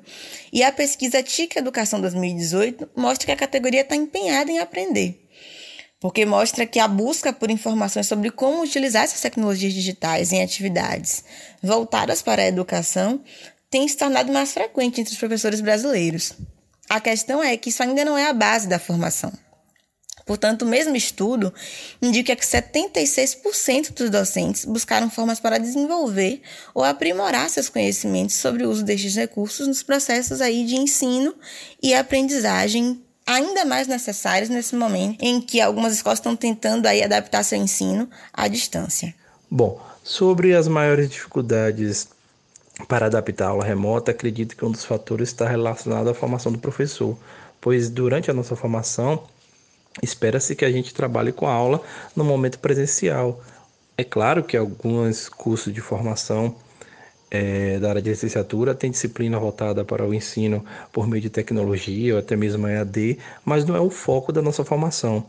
e 0.51 0.61
a 0.61 0.71
pesquisa 0.71 1.23
TIC 1.23 1.57
Educação 1.57 1.99
2018 1.99 2.87
mostra 2.95 3.25
que 3.25 3.31
a 3.31 3.35
categoria 3.35 3.81
está 3.81 3.95
empenhada 3.95 4.51
em 4.51 4.59
aprender 4.59 5.19
porque 5.99 6.25
mostra 6.25 6.65
que 6.65 6.79
a 6.79 6.87
busca 6.87 7.31
por 7.31 7.49
informações 7.49 8.07
sobre 8.07 8.29
como 8.29 8.61
utilizar 8.61 9.05
essas 9.05 9.21
tecnologias 9.21 9.73
digitais 9.73 10.33
em 10.33 10.43
atividades 10.43 11.23
voltadas 11.63 12.21
para 12.21 12.41
a 12.41 12.47
educação 12.47 13.23
tem 13.71 13.87
se 13.87 13.95
tornado 13.95 14.31
mais 14.31 14.53
frequente 14.53 14.99
entre 14.99 15.13
os 15.13 15.19
professores 15.19 15.61
brasileiros. 15.61 16.33
A 16.89 16.99
questão 16.99 17.41
é 17.41 17.55
que 17.55 17.69
isso 17.69 17.81
ainda 17.81 18.03
não 18.03 18.17
é 18.17 18.27
a 18.27 18.33
base 18.33 18.67
da 18.67 18.77
formação. 18.77 19.31
Portanto, 20.25 20.61
o 20.61 20.65
mesmo 20.65 20.95
estudo 20.95 21.53
indica 22.01 22.35
que 22.35 22.45
76% 22.45 23.93
dos 23.93 24.09
docentes 24.09 24.65
buscaram 24.65 25.09
formas 25.09 25.39
para 25.39 25.57
desenvolver 25.57 26.41
ou 26.73 26.83
aprimorar 26.83 27.49
seus 27.49 27.69
conhecimentos 27.69 28.35
sobre 28.35 28.65
o 28.65 28.69
uso 28.69 28.83
destes 28.83 29.15
recursos 29.15 29.67
nos 29.67 29.83
processos 29.83 30.39
aí 30.39 30.65
de 30.65 30.75
ensino 30.75 31.35
e 31.81 31.93
aprendizagem 31.93 33.01
ainda 33.25 33.65
mais 33.65 33.87
necessários 33.87 34.49
nesse 34.49 34.75
momento 34.75 35.21
em 35.21 35.41
que 35.41 35.61
algumas 35.61 35.93
escolas 35.93 36.19
estão 36.19 36.35
tentando 36.35 36.85
aí 36.87 37.03
adaptar 37.03 37.43
seu 37.43 37.57
ensino 37.57 38.09
à 38.33 38.47
distância. 38.47 39.13
Bom, 39.49 39.79
sobre 40.03 40.53
as 40.53 40.67
maiores 40.67 41.09
dificuldades 41.09 42.07
para 42.87 43.05
adaptar 43.05 43.45
a 43.45 43.49
aula 43.49 43.63
remota, 43.63 44.11
acredito 44.11 44.55
que 44.55 44.65
um 44.65 44.71
dos 44.71 44.83
fatores 44.83 45.29
está 45.29 45.47
relacionado 45.47 46.09
à 46.09 46.13
formação 46.13 46.51
do 46.51 46.57
professor, 46.57 47.17
pois 47.61 47.89
durante 47.89 48.31
a 48.31 48.33
nossa 48.33 48.55
formação 48.55 49.23
espera-se 50.01 50.55
que 50.55 50.65
a 50.65 50.71
gente 50.71 50.93
trabalhe 50.93 51.31
com 51.31 51.47
a 51.47 51.53
aula 51.53 51.81
no 52.15 52.23
momento 52.23 52.59
presencial. 52.59 53.41
É 53.97 54.03
claro 54.03 54.43
que 54.43 54.57
alguns 54.57 55.29
cursos 55.29 55.73
de 55.73 55.81
formação 55.81 56.55
é, 57.29 57.79
da 57.79 57.89
área 57.89 58.01
de 58.01 58.09
licenciatura 58.09 58.75
tem 58.75 58.91
disciplina 58.91 59.39
voltada 59.39 59.83
para 59.83 60.05
o 60.05 60.13
ensino 60.13 60.63
por 60.91 61.07
meio 61.07 61.21
de 61.21 61.29
tecnologia 61.29 62.13
ou 62.13 62.19
até 62.19 62.35
mesmo 62.35 62.67
EAD, 62.67 63.17
mas 63.43 63.65
não 63.65 63.75
é 63.75 63.79
o 63.79 63.89
foco 63.89 64.31
da 64.31 64.41
nossa 64.41 64.63
formação. 64.63 65.25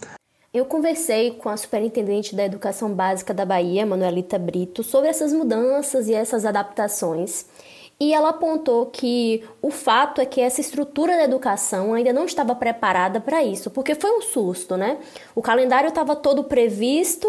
Eu 0.52 0.66
conversei 0.66 1.33
com 1.33 1.49
a 1.49 1.56
superintendente 1.56 2.37
da 2.37 2.44
Educação 2.44 2.92
Básica 2.92 3.35
da 3.35 3.44
Bahia, 3.44 3.85
Manuelita 3.85 4.38
Brito, 4.38 4.85
sobre 4.85 5.09
essas 5.09 5.33
mudanças 5.33 6.06
e 6.06 6.14
essas 6.14 6.44
adaptações. 6.44 7.47
E 7.98 8.12
ela 8.12 8.30
apontou 8.30 8.86
que 8.86 9.44
o 9.62 9.70
fato 9.70 10.20
é 10.20 10.26
que 10.26 10.40
essa 10.40 10.60
estrutura 10.60 11.16
da 11.16 11.24
educação 11.24 11.94
ainda 11.94 12.12
não 12.12 12.24
estava 12.24 12.54
preparada 12.54 13.20
para 13.20 13.42
isso, 13.42 13.70
porque 13.70 13.94
foi 13.94 14.10
um 14.10 14.20
susto, 14.20 14.76
né? 14.76 14.98
O 15.34 15.40
calendário 15.40 15.88
estava 15.88 16.16
todo 16.16 16.44
previsto, 16.44 17.28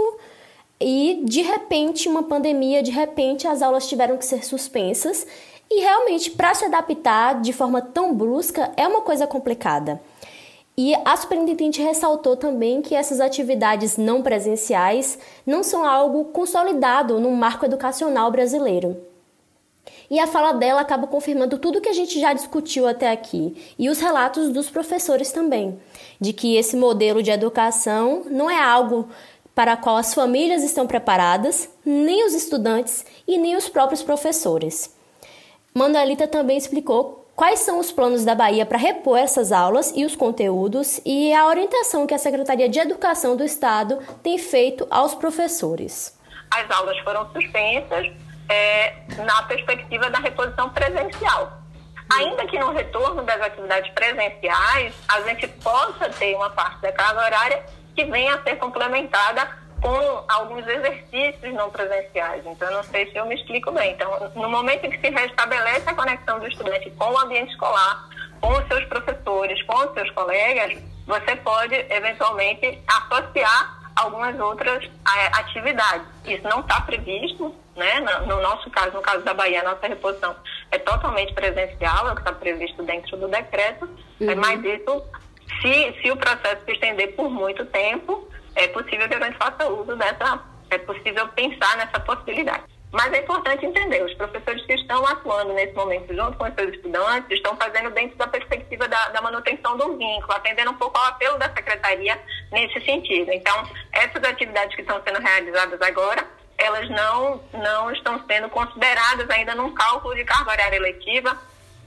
e 0.80 1.22
de 1.24 1.42
repente, 1.42 2.10
uma 2.10 2.24
pandemia, 2.24 2.84
de 2.84 2.92
repente 2.92 3.48
as 3.48 3.62
aulas 3.62 3.88
tiveram 3.88 4.18
que 4.18 4.26
ser 4.26 4.44
suspensas 4.44 5.26
e 5.70 5.80
realmente 5.82 6.32
para 6.32 6.54
se 6.54 6.66
adaptar 6.66 7.42
de 7.42 7.54
forma 7.54 7.82
tão 7.82 8.14
brusca 8.14 8.72
é 8.76 8.88
uma 8.88 9.02
coisa 9.02 9.26
complicada. 9.26 10.02
E 10.78 10.94
a 11.06 11.16
superintendente 11.16 11.82
ressaltou 11.82 12.36
também 12.36 12.82
que 12.82 12.94
essas 12.94 13.22
atividades 13.22 13.96
não 13.96 14.22
presenciais 14.22 15.18
não 15.46 15.64
são 15.64 15.86
algo 15.86 16.26
consolidado 16.26 17.20
no 17.20 17.32
marco 17.32 17.66
educacional 17.66 18.30
brasileiro. 18.30 18.98
E 20.10 20.20
a 20.20 20.28
fala 20.28 20.54
dela 20.54 20.82
acaba 20.82 21.08
confirmando 21.08 21.58
tudo 21.58 21.82
que 21.82 21.90
a 21.90 21.94
gente 21.94 22.20
já 22.20 22.34
discutiu 22.34 22.88
até 22.88 23.12
aqui 23.12 23.74
e 23.78 23.90
os 23.90 24.00
relatos 24.00 24.50
dos 24.50 24.70
professores 24.70 25.32
também, 25.32 25.80
de 26.20 26.34
que 26.34 26.56
esse 26.56 26.76
modelo 26.76 27.24
de 27.24 27.32
educação 27.32 28.24
não 28.30 28.50
é 28.50 28.62
algo 28.62 29.10
para 29.54 29.74
a 29.74 29.78
qual 29.78 29.96
as 29.96 30.14
famílias 30.14 30.64
estão 30.64 30.86
preparadas, 30.86 31.70
nem 31.86 32.26
os 32.26 32.34
estudantes 32.34 33.06
e 33.28 33.38
nem 33.38 33.56
os 33.56 33.70
próprios 33.70 34.04
professores. 34.04 34.94
Manuelita 35.74 36.28
também 36.28 36.58
explicou 36.58 37.26
quais 37.36 37.60
são 37.60 37.80
os 37.80 37.92
planos 37.92 38.24
da 38.24 38.36
Bahia 38.36 38.66
para 38.66 38.78
repor 38.78 39.18
essas 39.18 39.52
aulas 39.52 39.94
e 39.96 40.06
os 40.06 40.16
conteúdos 40.16 41.02
e 41.06 41.34
a 41.34 41.48
orientação 41.48 42.06
que 42.06 42.14
a 42.14 42.18
Secretaria 42.18 42.70
de 42.70 42.80
Educação 42.80 43.36
do 43.36 43.44
Estado 43.44 44.00
tem 44.22 44.38
feito 44.38 44.86
aos 44.90 45.16
professores. 45.16 46.18
As 46.52 46.70
aulas 46.70 46.98
foram 47.00 47.30
suspensas 47.32 48.12
é, 48.50 48.94
na 49.24 49.44
perspectiva 49.44 50.10
da 50.10 50.20
reposição 50.20 50.70
presencial. 50.70 51.62
Ainda 52.12 52.46
que 52.46 52.60
no 52.60 52.72
retorno 52.72 53.24
das 53.24 53.42
atividades 53.42 53.92
presenciais, 53.94 54.94
a 55.08 55.22
gente 55.22 55.48
possa 55.48 56.10
ter 56.10 56.36
uma 56.36 56.50
parte 56.52 56.80
da 56.82 56.92
carga 56.92 57.22
horária 57.22 57.66
que 57.96 58.06
venha 58.06 58.36
a 58.36 58.44
ser 58.44 58.58
complementada 58.58 59.50
com 59.82 60.24
alguns 60.28 60.66
exercícios 60.68 61.54
não 61.54 61.70
presenciais. 61.70 62.46
Então, 62.46 62.72
não 62.72 62.84
sei 62.84 63.10
se 63.12 63.18
eu 63.18 63.26
me 63.26 63.36
explico 63.36 63.72
bem. 63.72 63.94
Então, 63.94 64.32
no 64.36 64.50
momento 64.50 64.86
em 64.86 64.90
que 64.90 65.00
se 65.00 65.10
restabelece 65.10 65.90
a 65.90 65.94
conexão 65.94 66.40
do 66.40 66.48
estudante 66.48 66.92
com 66.92 67.12
o 67.12 67.20
ambiente 67.20 67.52
escolar, 67.52 68.08
com 68.42 68.52
os 68.52 68.68
seus 68.68 68.86
professores, 68.86 69.62
com 69.64 69.76
os 69.76 69.94
seus 69.94 70.10
colegas, 70.12 70.78
você 71.06 71.36
pode, 71.38 71.76
eventualmente, 71.90 72.80
associar 72.88 73.80
algumas 73.96 74.40
outras 74.40 74.84
é, 74.84 75.28
atividades. 75.40 76.08
Isso 76.26 76.44
não 76.48 76.60
está 76.60 76.82
previsto, 76.82 77.56
né? 77.76 78.00
No 78.26 78.42
nosso 78.42 78.70
caso, 78.70 78.92
no 78.92 79.02
caso 79.02 79.24
da 79.24 79.34
Bahia, 79.34 79.62
a 79.62 79.64
nossa 79.64 79.88
reposição 79.88 80.36
é 80.72 80.78
totalmente 80.78 81.34
presencial, 81.34 82.08
é 82.08 82.12
o 82.12 82.16
que 82.16 82.22
está 82.22 82.34
previsto 82.34 82.84
dentro 82.84 83.18
do 83.18 83.28
decreto, 83.28 83.86
uhum. 84.20 84.36
mas 84.36 84.64
isso 84.64 85.04
se, 85.62 86.02
se 86.02 86.12
o 86.12 86.18
processo 86.18 86.64
se 86.66 86.72
estender 86.72 87.16
por 87.16 87.30
muito 87.30 87.66
tempo, 87.68 88.28
é 88.56 88.68
possível 88.68 89.08
que 89.08 89.16
a 89.16 89.24
gente 89.26 89.38
faça 89.38 89.68
uso 89.68 89.96
dessa, 89.96 90.42
é 90.70 90.78
possível 90.78 91.28
pensar 91.30 91.78
nessa 91.78 92.00
possibilidade. 92.00 92.64
Mas 92.92 93.12
é 93.12 93.20
importante 93.20 93.66
entender, 93.66 94.02
os 94.06 94.14
professores 94.14 94.66
que 94.66 94.74
estão 94.74 95.06
atuando 95.06 95.52
nesse 95.52 95.74
momento 95.74 96.16
junto 96.16 96.38
com 96.38 96.46
os 96.46 96.54
seus 96.54 96.74
estudantes 96.74 97.30
estão 97.30 97.54
fazendo 97.58 97.90
dentro 97.90 98.16
da 98.16 98.26
perspectiva 98.26 98.88
da, 98.88 99.10
da, 99.10 99.22
manutenção 99.22 99.76
do 99.76 99.98
vínculo, 99.98 100.32
atendendo 100.32 100.72
um 100.72 100.76
pouco 100.76 100.98
ao 100.98 101.08
apelo 101.08 101.38
da 101.38 101.50
secretaria 101.54 102.18
nesse 102.54 102.80
sentido. 102.86 103.34
Então, 103.34 103.68
essas 103.92 104.24
atividades 104.24 104.74
que 104.76 104.82
estão 104.82 105.02
sendo 105.04 105.20
realizadas 105.20 105.82
agora, 105.82 106.26
elas 106.58 106.90
não, 106.90 107.42
não 107.54 107.92
estão 107.92 108.24
sendo 108.26 108.50
consideradas 108.50 109.30
ainda 109.30 109.56
num 109.56 109.74
cálculo 109.74 110.16
de 110.16 110.24
carga 110.24 110.52
horária 110.52 110.78
eletiva 110.78 111.38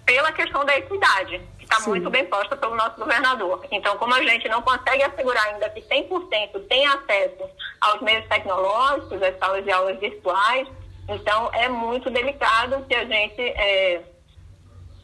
pela 0.05 0.33
questão 0.33 0.65
da 0.65 0.77
equidade 0.77 1.41
está 1.69 1.81
muito 1.87 2.09
bem 2.09 2.25
posta 2.25 2.57
pelo 2.57 2.75
nosso 2.75 2.99
governador. 2.99 3.65
Então, 3.71 3.97
como 3.99 4.15
a 4.15 4.23
gente 4.23 4.49
não 4.49 4.63
consegue 4.63 5.03
assegurar 5.03 5.47
ainda 5.49 5.69
que 5.69 5.83
100% 5.83 6.67
tem 6.67 6.87
acesso 6.87 7.45
aos 7.81 8.01
meios 8.01 8.27
tecnológicos, 8.27 9.23
às 9.23 9.39
salas 9.39 9.63
de 9.63 9.71
aulas 9.71 9.99
virtuais, 10.01 10.67
então 11.07 11.51
é 11.53 11.69
muito 11.69 12.11
delicado 12.11 12.85
que 12.87 12.95
a 12.95 13.05
gente 13.05 13.41
é, 13.41 14.03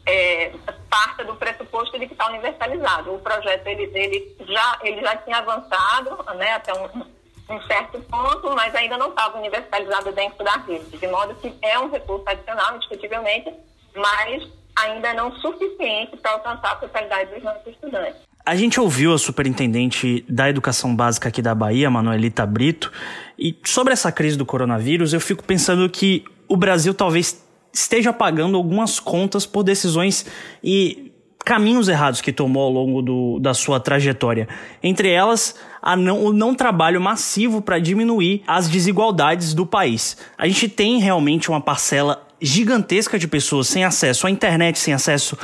é, 0.07 0.53
parta 0.89 1.23
do 1.23 1.35
pressuposto 1.35 1.97
de 1.99 2.07
que 2.07 2.13
está 2.13 2.27
universalizado. 2.29 3.13
O 3.13 3.19
projeto 3.19 3.67
ele, 3.67 3.91
ele, 3.93 4.35
já, 4.47 4.79
ele 4.81 5.01
já 5.01 5.15
tinha 5.17 5.37
avançado 5.37 6.23
né, 6.35 6.53
até 6.53 6.73
um, 6.73 7.05
um 7.49 7.61
certo 7.61 7.99
ponto, 8.01 8.55
mas 8.55 8.73
ainda 8.73 8.97
não 8.97 9.09
estava 9.09 9.37
universalizado 9.37 10.11
dentro 10.11 10.43
da 10.43 10.57
rede, 10.57 10.97
de 10.97 11.07
modo 11.07 11.35
que 11.35 11.53
é 11.61 11.79
um 11.79 11.89
recurso 11.89 12.23
adicional, 12.27 12.75
indiscutivelmente, 12.75 13.53
mas 13.95 14.47
ainda 14.75 15.13
não 15.13 15.31
suficiente 15.37 16.17
para 16.17 16.31
alcançar 16.31 16.73
a 16.73 16.75
totalidade 16.75 17.33
dos 17.33 17.43
nossos 17.43 17.67
estudantes. 17.67 18.15
A 18.45 18.55
gente 18.55 18.79
ouviu 18.79 19.13
a 19.13 19.17
superintendente 19.17 20.23
da 20.29 20.49
educação 20.49 20.95
básica 20.95 21.29
aqui 21.29 21.41
da 21.41 21.55
Bahia, 21.55 21.89
Manuelita 21.89 22.45
Brito, 22.45 22.91
e 23.39 23.57
sobre 23.63 23.93
essa 23.93 24.11
crise 24.11 24.37
do 24.37 24.45
coronavírus, 24.45 25.13
eu 25.13 25.19
fico 25.19 25.43
pensando 25.43 25.89
que 25.89 26.23
o 26.47 26.55
Brasil 26.55 26.93
talvez 26.93 27.43
esteja 27.73 28.13
pagando 28.13 28.55
algumas 28.55 28.99
contas 28.99 29.45
por 29.45 29.63
decisões 29.63 30.25
e 30.63 31.11
caminhos 31.45 31.87
errados 31.87 32.21
que 32.21 32.33
tomou 32.33 32.63
ao 32.63 32.71
longo 32.71 33.01
do, 33.01 33.39
da 33.39 33.53
sua 33.53 33.79
trajetória. 33.79 34.47
Entre 34.81 35.11
elas, 35.11 35.55
a 35.85 35.95
não, 35.95 36.25
o 36.25 36.33
não 36.33 36.55
trabalho 36.55 36.99
massivo 36.99 37.61
para 37.61 37.77
diminuir 37.77 38.41
as 38.47 38.67
desigualdades 38.67 39.53
do 39.53 39.67
país. 39.67 40.17
A 40.35 40.47
gente 40.47 40.67
tem 40.67 40.99
realmente 40.99 41.47
uma 41.49 41.61
parcela 41.61 42.25
gigantesca 42.41 43.19
de 43.19 43.27
pessoas 43.27 43.67
sem 43.67 43.83
acesso 43.83 44.25
à 44.25 44.31
internet, 44.31 44.79
sem 44.79 44.95
acesso 44.95 45.37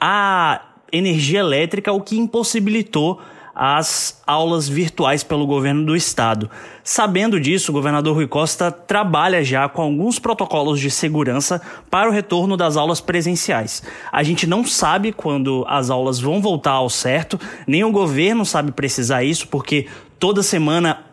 à 0.00 0.62
energia 0.92 1.38
elétrica, 1.38 1.92
o 1.92 2.00
que 2.00 2.18
impossibilitou 2.18 3.20
as 3.54 4.20
aulas 4.26 4.68
virtuais 4.68 5.22
pelo 5.22 5.46
governo 5.46 5.84
do 5.84 5.94
estado. 5.94 6.50
Sabendo 6.82 7.38
disso, 7.38 7.70
o 7.70 7.74
governador 7.74 8.14
Rui 8.14 8.26
Costa 8.26 8.70
trabalha 8.70 9.44
já 9.44 9.68
com 9.68 9.82
alguns 9.82 10.18
protocolos 10.18 10.80
de 10.80 10.90
segurança 10.90 11.62
para 11.90 12.08
o 12.08 12.12
retorno 12.12 12.56
das 12.56 12.76
aulas 12.76 13.00
presenciais. 13.00 13.82
A 14.10 14.22
gente 14.22 14.46
não 14.46 14.64
sabe 14.64 15.12
quando 15.12 15.64
as 15.68 15.88
aulas 15.90 16.18
vão 16.18 16.40
voltar 16.40 16.72
ao 16.72 16.90
certo, 16.90 17.38
nem 17.66 17.84
o 17.84 17.92
governo 17.92 18.44
sabe 18.44 18.72
precisar 18.72 19.22
isso, 19.22 19.46
porque 19.48 19.86
toda 20.18 20.42
semana 20.42 21.04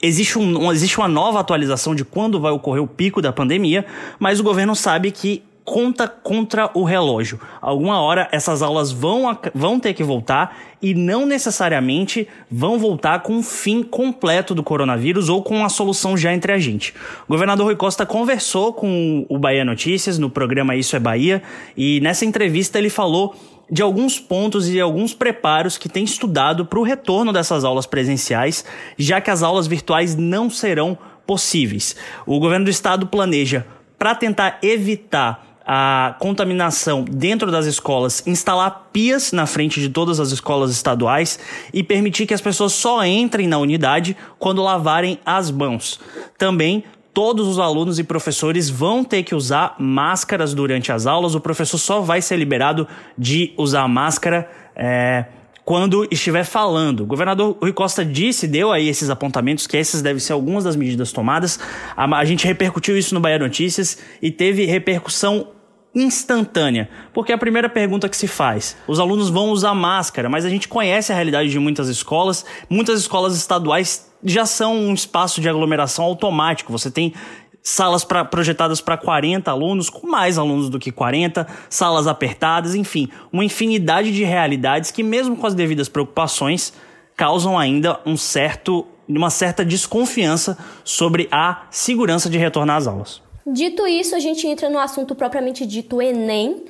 existe, 0.00 0.38
um, 0.38 0.70
existe 0.70 0.98
uma 0.98 1.08
nova 1.08 1.40
atualização 1.40 1.94
de 1.94 2.04
quando 2.04 2.40
vai 2.40 2.52
ocorrer 2.52 2.82
o 2.82 2.86
pico 2.86 3.20
da 3.20 3.32
pandemia, 3.32 3.84
mas 4.18 4.40
o 4.40 4.44
governo 4.44 4.74
sabe 4.76 5.10
que 5.10 5.42
conta 5.68 6.08
contra 6.08 6.70
o 6.72 6.82
relógio. 6.82 7.38
Alguma 7.60 8.00
hora 8.00 8.26
essas 8.32 8.62
aulas 8.62 8.90
vão, 8.90 9.38
vão 9.54 9.78
ter 9.78 9.92
que 9.92 10.02
voltar 10.02 10.56
e 10.80 10.94
não 10.94 11.26
necessariamente 11.26 12.26
vão 12.50 12.78
voltar 12.78 13.20
com 13.20 13.34
um 13.34 13.42
fim 13.42 13.82
completo 13.82 14.54
do 14.54 14.62
coronavírus 14.62 15.28
ou 15.28 15.42
com 15.42 15.62
a 15.62 15.68
solução 15.68 16.16
já 16.16 16.32
entre 16.32 16.52
a 16.52 16.58
gente. 16.58 16.94
O 17.28 17.32
governador 17.32 17.66
Rui 17.66 17.76
Costa 17.76 18.06
conversou 18.06 18.72
com 18.72 19.26
o 19.28 19.38
Bahia 19.38 19.62
Notícias 19.62 20.18
no 20.18 20.30
programa 20.30 20.74
Isso 20.74 20.96
é 20.96 20.98
Bahia 20.98 21.42
e 21.76 22.00
nessa 22.00 22.24
entrevista 22.24 22.78
ele 22.78 22.88
falou 22.88 23.36
de 23.70 23.82
alguns 23.82 24.18
pontos 24.18 24.70
e 24.70 24.80
alguns 24.80 25.12
preparos 25.12 25.76
que 25.76 25.90
tem 25.90 26.02
estudado 26.02 26.64
para 26.64 26.78
o 26.78 26.82
retorno 26.82 27.30
dessas 27.30 27.62
aulas 27.62 27.84
presenciais, 27.84 28.64
já 28.96 29.20
que 29.20 29.30
as 29.30 29.42
aulas 29.42 29.66
virtuais 29.66 30.16
não 30.16 30.48
serão 30.48 30.96
possíveis. 31.26 31.94
O 32.24 32.40
governo 32.40 32.64
do 32.64 32.70
estado 32.70 33.06
planeja, 33.06 33.66
para 33.98 34.14
tentar 34.14 34.58
evitar 34.62 35.47
a 35.70 36.16
contaminação 36.18 37.04
dentro 37.04 37.50
das 37.50 37.66
escolas, 37.66 38.26
instalar 38.26 38.88
pias 38.90 39.32
na 39.32 39.44
frente 39.44 39.82
de 39.82 39.90
todas 39.90 40.18
as 40.18 40.32
escolas 40.32 40.70
estaduais 40.70 41.38
e 41.74 41.82
permitir 41.82 42.24
que 42.24 42.32
as 42.32 42.40
pessoas 42.40 42.72
só 42.72 43.04
entrem 43.04 43.46
na 43.46 43.58
unidade 43.58 44.16
quando 44.38 44.62
lavarem 44.62 45.18
as 45.26 45.50
mãos. 45.50 46.00
Também 46.38 46.84
todos 47.12 47.46
os 47.46 47.58
alunos 47.58 47.98
e 47.98 48.04
professores 48.04 48.70
vão 48.70 49.04
ter 49.04 49.22
que 49.22 49.34
usar 49.34 49.76
máscaras 49.78 50.54
durante 50.54 50.90
as 50.90 51.06
aulas. 51.06 51.34
O 51.34 51.40
professor 51.40 51.76
só 51.76 52.00
vai 52.00 52.22
ser 52.22 52.38
liberado 52.38 52.88
de 53.18 53.52
usar 53.58 53.86
máscara. 53.88 54.48
É, 54.74 55.26
quando 55.66 56.08
estiver 56.10 56.44
falando. 56.44 57.00
O 57.00 57.06
governador 57.06 57.58
Rui 57.60 57.74
Costa 57.74 58.02
disse, 58.02 58.48
deu 58.48 58.72
aí 58.72 58.88
esses 58.88 59.10
apontamentos, 59.10 59.66
que 59.66 59.76
essas 59.76 60.00
devem 60.00 60.18
ser 60.18 60.32
algumas 60.32 60.64
das 60.64 60.74
medidas 60.74 61.12
tomadas. 61.12 61.60
A, 61.94 62.04
a 62.16 62.24
gente 62.24 62.46
repercutiu 62.46 62.96
isso 62.96 63.14
no 63.14 63.20
Bahia 63.20 63.38
Notícias 63.38 63.98
e 64.22 64.30
teve 64.30 64.64
repercussão 64.64 65.57
instantânea. 65.94 66.88
Porque 67.12 67.32
a 67.32 67.38
primeira 67.38 67.68
pergunta 67.68 68.08
que 68.08 68.16
se 68.16 68.28
faz, 68.28 68.76
os 68.86 69.00
alunos 69.00 69.30
vão 69.30 69.50
usar 69.50 69.74
máscara, 69.74 70.28
mas 70.28 70.44
a 70.44 70.48
gente 70.48 70.68
conhece 70.68 71.12
a 71.12 71.14
realidade 71.14 71.50
de 71.50 71.58
muitas 71.58 71.88
escolas. 71.88 72.44
Muitas 72.68 73.00
escolas 73.00 73.36
estaduais 73.36 74.10
já 74.24 74.46
são 74.46 74.76
um 74.76 74.94
espaço 74.94 75.40
de 75.40 75.48
aglomeração 75.48 76.04
automático. 76.04 76.72
Você 76.72 76.90
tem 76.90 77.14
salas 77.62 78.04
pra, 78.04 78.24
projetadas 78.24 78.80
para 78.80 78.96
40 78.96 79.50
alunos, 79.50 79.90
com 79.90 80.06
mais 80.06 80.38
alunos 80.38 80.70
do 80.70 80.78
que 80.78 80.90
40, 80.90 81.46
salas 81.68 82.06
apertadas, 82.06 82.74
enfim, 82.74 83.08
uma 83.32 83.44
infinidade 83.44 84.12
de 84.12 84.24
realidades 84.24 84.90
que, 84.90 85.02
mesmo 85.02 85.36
com 85.36 85.46
as 85.46 85.54
devidas 85.54 85.88
preocupações, 85.88 86.72
causam 87.16 87.58
ainda 87.58 88.00
um 88.06 88.16
certo, 88.16 88.86
uma 89.08 89.28
certa 89.28 89.64
desconfiança 89.64 90.56
sobre 90.84 91.28
a 91.30 91.66
segurança 91.70 92.30
de 92.30 92.38
retornar 92.38 92.76
às 92.76 92.86
aulas. 92.86 93.27
Dito 93.50 93.86
isso, 93.86 94.14
a 94.14 94.18
gente 94.18 94.46
entra 94.46 94.68
no 94.68 94.78
assunto 94.78 95.14
propriamente 95.14 95.64
dito 95.64 96.02
Enem, 96.02 96.64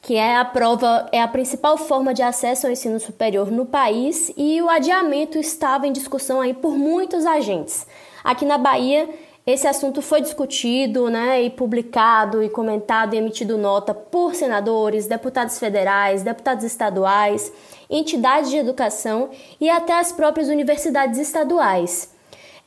que 0.00 0.14
é 0.14 0.36
a 0.36 0.44
prova, 0.44 1.08
é 1.10 1.20
a 1.20 1.26
principal 1.26 1.76
forma 1.76 2.14
de 2.14 2.22
acesso 2.22 2.66
ao 2.66 2.72
ensino 2.72 3.00
superior 3.00 3.50
no 3.50 3.66
país 3.66 4.32
e 4.36 4.62
o 4.62 4.70
adiamento 4.70 5.38
estava 5.38 5.88
em 5.88 5.92
discussão 5.92 6.40
aí 6.40 6.54
por 6.54 6.78
muitos 6.78 7.26
agentes. 7.26 7.84
Aqui 8.22 8.44
na 8.44 8.56
Bahia, 8.56 9.08
esse 9.44 9.66
assunto 9.66 10.00
foi 10.00 10.20
discutido, 10.20 11.10
né, 11.10 11.42
e 11.42 11.50
publicado 11.50 12.44
e 12.44 12.48
comentado 12.48 13.14
e 13.14 13.18
emitido 13.18 13.58
nota 13.58 13.92
por 13.92 14.36
senadores, 14.36 15.08
deputados 15.08 15.58
federais, 15.58 16.22
deputados 16.22 16.64
estaduais, 16.64 17.52
entidades 17.90 18.50
de 18.50 18.56
educação 18.56 19.30
e 19.60 19.68
até 19.68 19.94
as 19.98 20.12
próprias 20.12 20.48
universidades 20.48 21.18
estaduais. 21.18 22.19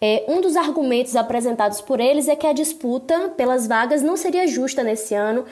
É, 0.06 0.26
um 0.28 0.42
dos 0.42 0.58
argumentos 0.58 1.16
apresentados 1.16 1.80
por 1.80 1.98
eles 2.02 2.28
é 2.28 2.36
que 2.36 2.46
a 2.46 2.52
disputa 2.52 3.30
pelas 3.38 3.66
vagas 3.66 4.02
não 4.02 4.18
seria 4.18 4.46
justa 4.46 4.84
nesse 4.84 5.16
ano, 5.16 5.46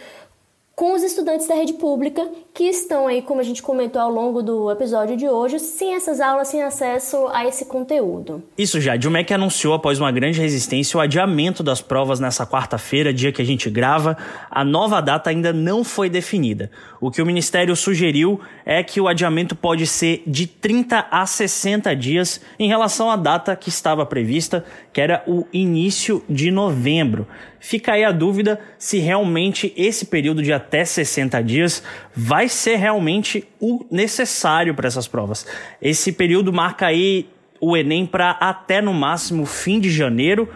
com 0.81 0.93
os 0.93 1.03
estudantes 1.03 1.47
da 1.47 1.53
rede 1.53 1.73
pública 1.73 2.27
que 2.55 2.63
estão 2.63 3.05
aí, 3.05 3.21
como 3.21 3.39
a 3.39 3.43
gente 3.43 3.61
comentou 3.61 4.01
ao 4.01 4.09
longo 4.09 4.41
do 4.41 4.71
episódio 4.71 5.15
de 5.15 5.29
hoje, 5.29 5.59
sem 5.59 5.93
essas 5.93 6.19
aulas, 6.19 6.47
sem 6.47 6.63
acesso 6.63 7.27
a 7.27 7.45
esse 7.45 7.65
conteúdo. 7.65 8.41
Isso 8.57 8.81
já, 8.81 8.95
o 8.95 9.11
MEC 9.11 9.31
anunciou 9.31 9.75
após 9.75 9.99
uma 9.99 10.11
grande 10.11 10.41
resistência 10.41 10.97
o 10.97 10.99
adiamento 10.99 11.61
das 11.61 11.81
provas 11.81 12.19
nessa 12.19 12.47
quarta-feira, 12.47 13.13
dia 13.13 13.31
que 13.31 13.43
a 13.43 13.45
gente 13.45 13.69
grava. 13.69 14.17
A 14.49 14.65
nova 14.65 14.99
data 15.01 15.29
ainda 15.29 15.53
não 15.53 15.83
foi 15.83 16.09
definida. 16.09 16.71
O 16.99 17.11
que 17.11 17.21
o 17.21 17.25
Ministério 17.27 17.75
sugeriu 17.75 18.41
é 18.65 18.81
que 18.81 18.99
o 18.99 19.07
adiamento 19.07 19.55
pode 19.55 19.85
ser 19.85 20.23
de 20.25 20.47
30 20.47 21.09
a 21.11 21.27
60 21.27 21.95
dias 21.95 22.41
em 22.57 22.67
relação 22.67 23.11
à 23.11 23.15
data 23.15 23.55
que 23.55 23.69
estava 23.69 24.03
prevista, 24.03 24.65
que 24.91 24.99
era 24.99 25.23
o 25.27 25.45
início 25.53 26.23
de 26.27 26.49
novembro. 26.49 27.27
Fica 27.63 27.93
aí 27.93 28.03
a 28.03 28.11
dúvida 28.11 28.59
se 28.79 28.97
realmente 28.97 29.71
esse 29.77 30.07
período 30.07 30.41
de 30.41 30.51
até 30.51 30.83
60 30.83 31.41
dias 31.43 31.83
vai 32.13 32.49
ser 32.49 32.77
realmente 32.77 33.47
o 33.59 33.85
necessário 33.91 34.73
para 34.73 34.87
essas 34.87 35.07
provas. 35.07 35.45
Esse 35.79 36.11
período 36.11 36.51
marca 36.51 36.87
aí 36.87 37.29
o 37.61 37.77
Enem 37.77 38.07
para 38.07 38.31
até 38.31 38.81
no 38.81 38.91
máximo 38.95 39.45
fim 39.45 39.79
de 39.79 39.91
janeiro, 39.91 40.51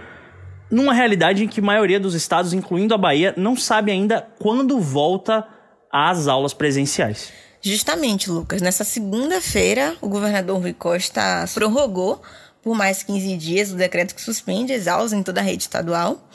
numa 0.71 0.93
realidade 0.95 1.43
em 1.43 1.47
que 1.47 1.59
a 1.59 1.63
maioria 1.63 1.99
dos 1.99 2.15
estados, 2.15 2.53
incluindo 2.53 2.95
a 2.95 2.97
Bahia, 2.97 3.35
não 3.37 3.55
sabe 3.55 3.91
ainda 3.91 4.27
quando 4.39 4.79
volta 4.79 5.47
às 5.91 6.27
aulas 6.27 6.55
presenciais. 6.55 7.31
Justamente, 7.61 8.31
Lucas. 8.31 8.63
Nessa 8.63 8.83
segunda-feira, 8.83 9.95
o 10.01 10.09
governador 10.09 10.59
Rui 10.59 10.73
Costa 10.73 11.45
prorrogou 11.53 12.19
por 12.63 12.75
mais 12.75 13.03
15 13.03 13.37
dias 13.37 13.71
o 13.71 13.75
decreto 13.75 14.15
que 14.15 14.21
suspende 14.21 14.73
as 14.73 14.87
aulas 14.87 15.13
em 15.13 15.21
toda 15.21 15.39
a 15.39 15.43
rede 15.43 15.61
estadual. 15.61 16.27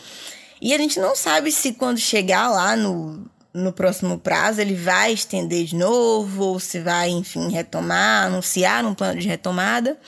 E 0.61 0.75
a 0.75 0.79
gente 0.79 1.01
não 1.01 1.17
sabe 1.17 1.51
se 1.51 1.73
quando 1.73 1.99
chegar 1.99 2.51
lá 2.51 2.77
no, 2.77 3.31
no 3.53 3.73
próximo 3.73 4.19
prazo 4.19 4.61
ele 4.61 4.75
vai 4.75 5.13
estender 5.13 5.65
de 5.65 5.75
novo, 5.75 6.45
ou 6.45 6.61
se 6.61 6.81
vai, 6.81 7.09
enfim, 7.11 7.51
retomar, 7.51 8.27
anunciar 8.27 8.85
um 8.85 8.95
plano 8.95 9.21
de 9.21 9.29
retomada, 9.29 9.99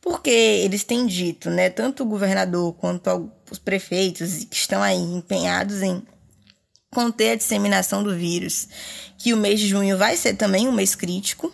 porque 0.00 0.30
eles 0.30 0.84
têm 0.84 1.06
dito, 1.06 1.50
né, 1.50 1.68
tanto 1.68 2.02
o 2.02 2.06
governador 2.06 2.72
quanto 2.74 3.30
os 3.50 3.58
prefeitos 3.58 4.44
que 4.44 4.56
estão 4.56 4.82
aí 4.82 4.96
empenhados 4.96 5.82
em 5.82 6.02
conter 6.90 7.32
a 7.32 7.36
disseminação 7.36 8.02
do 8.02 8.16
vírus, 8.16 8.68
que 9.18 9.34
o 9.34 9.36
mês 9.36 9.60
de 9.60 9.68
junho 9.68 9.98
vai 9.98 10.16
ser 10.16 10.34
também 10.34 10.68
um 10.68 10.72
mês 10.72 10.94
crítico, 10.94 11.52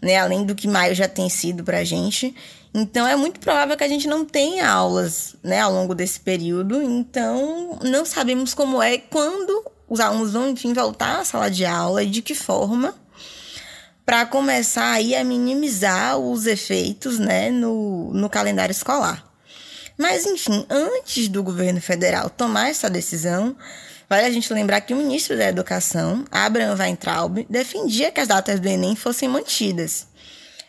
né, 0.00 0.16
além 0.16 0.44
do 0.44 0.54
que 0.54 0.66
maio 0.66 0.94
já 0.94 1.08
tem 1.08 1.28
sido 1.28 1.62
para 1.62 1.78
a 1.78 1.84
gente. 1.84 2.34
Então 2.72 3.06
é 3.06 3.16
muito 3.16 3.40
provável 3.40 3.76
que 3.76 3.84
a 3.84 3.88
gente 3.88 4.06
não 4.06 4.24
tenha 4.24 4.68
aulas 4.70 5.34
né, 5.42 5.60
ao 5.60 5.72
longo 5.72 5.94
desse 5.94 6.20
período. 6.20 6.80
Então 6.82 7.78
não 7.82 8.04
sabemos 8.04 8.54
como 8.54 8.82
é 8.82 8.98
quando 8.98 9.64
os 9.88 9.98
alunos 9.98 10.32
vão, 10.32 10.50
enfim, 10.50 10.72
voltar 10.72 11.18
à 11.20 11.24
sala 11.24 11.50
de 11.50 11.64
aula 11.64 12.02
e 12.02 12.06
de 12.06 12.22
que 12.22 12.34
forma 12.34 12.94
para 14.06 14.24
começar 14.26 14.92
aí 14.92 15.14
a 15.14 15.24
minimizar 15.24 16.18
os 16.18 16.46
efeitos 16.46 17.18
né, 17.18 17.50
no, 17.50 18.12
no 18.12 18.28
calendário 18.28 18.72
escolar. 18.72 19.24
Mas, 19.96 20.24
enfim, 20.24 20.64
antes 20.70 21.28
do 21.28 21.42
governo 21.42 21.80
federal 21.80 22.30
tomar 22.30 22.70
essa 22.70 22.88
decisão, 22.88 23.54
vale 24.08 24.26
a 24.26 24.30
gente 24.30 24.52
lembrar 24.52 24.80
que 24.80 24.94
o 24.94 24.96
ministro 24.96 25.36
da 25.36 25.48
Educação, 25.48 26.24
Abraham 26.30 26.76
Weintraub, 26.76 27.46
defendia 27.50 28.10
que 28.10 28.20
as 28.20 28.28
datas 28.28 28.58
do 28.58 28.66
Enem 28.66 28.96
fossem 28.96 29.28
mantidas. 29.28 30.06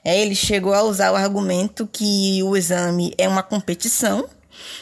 É, 0.04 0.20
ele 0.20 0.36
chegou 0.36 0.74
a 0.74 0.84
usar 0.84 1.12
o 1.12 1.16
argumento 1.16 1.88
que 1.88 2.42
o 2.44 2.58
exame 2.58 3.14
é 3.18 3.28
uma 3.28 3.44
competição, 3.44 4.28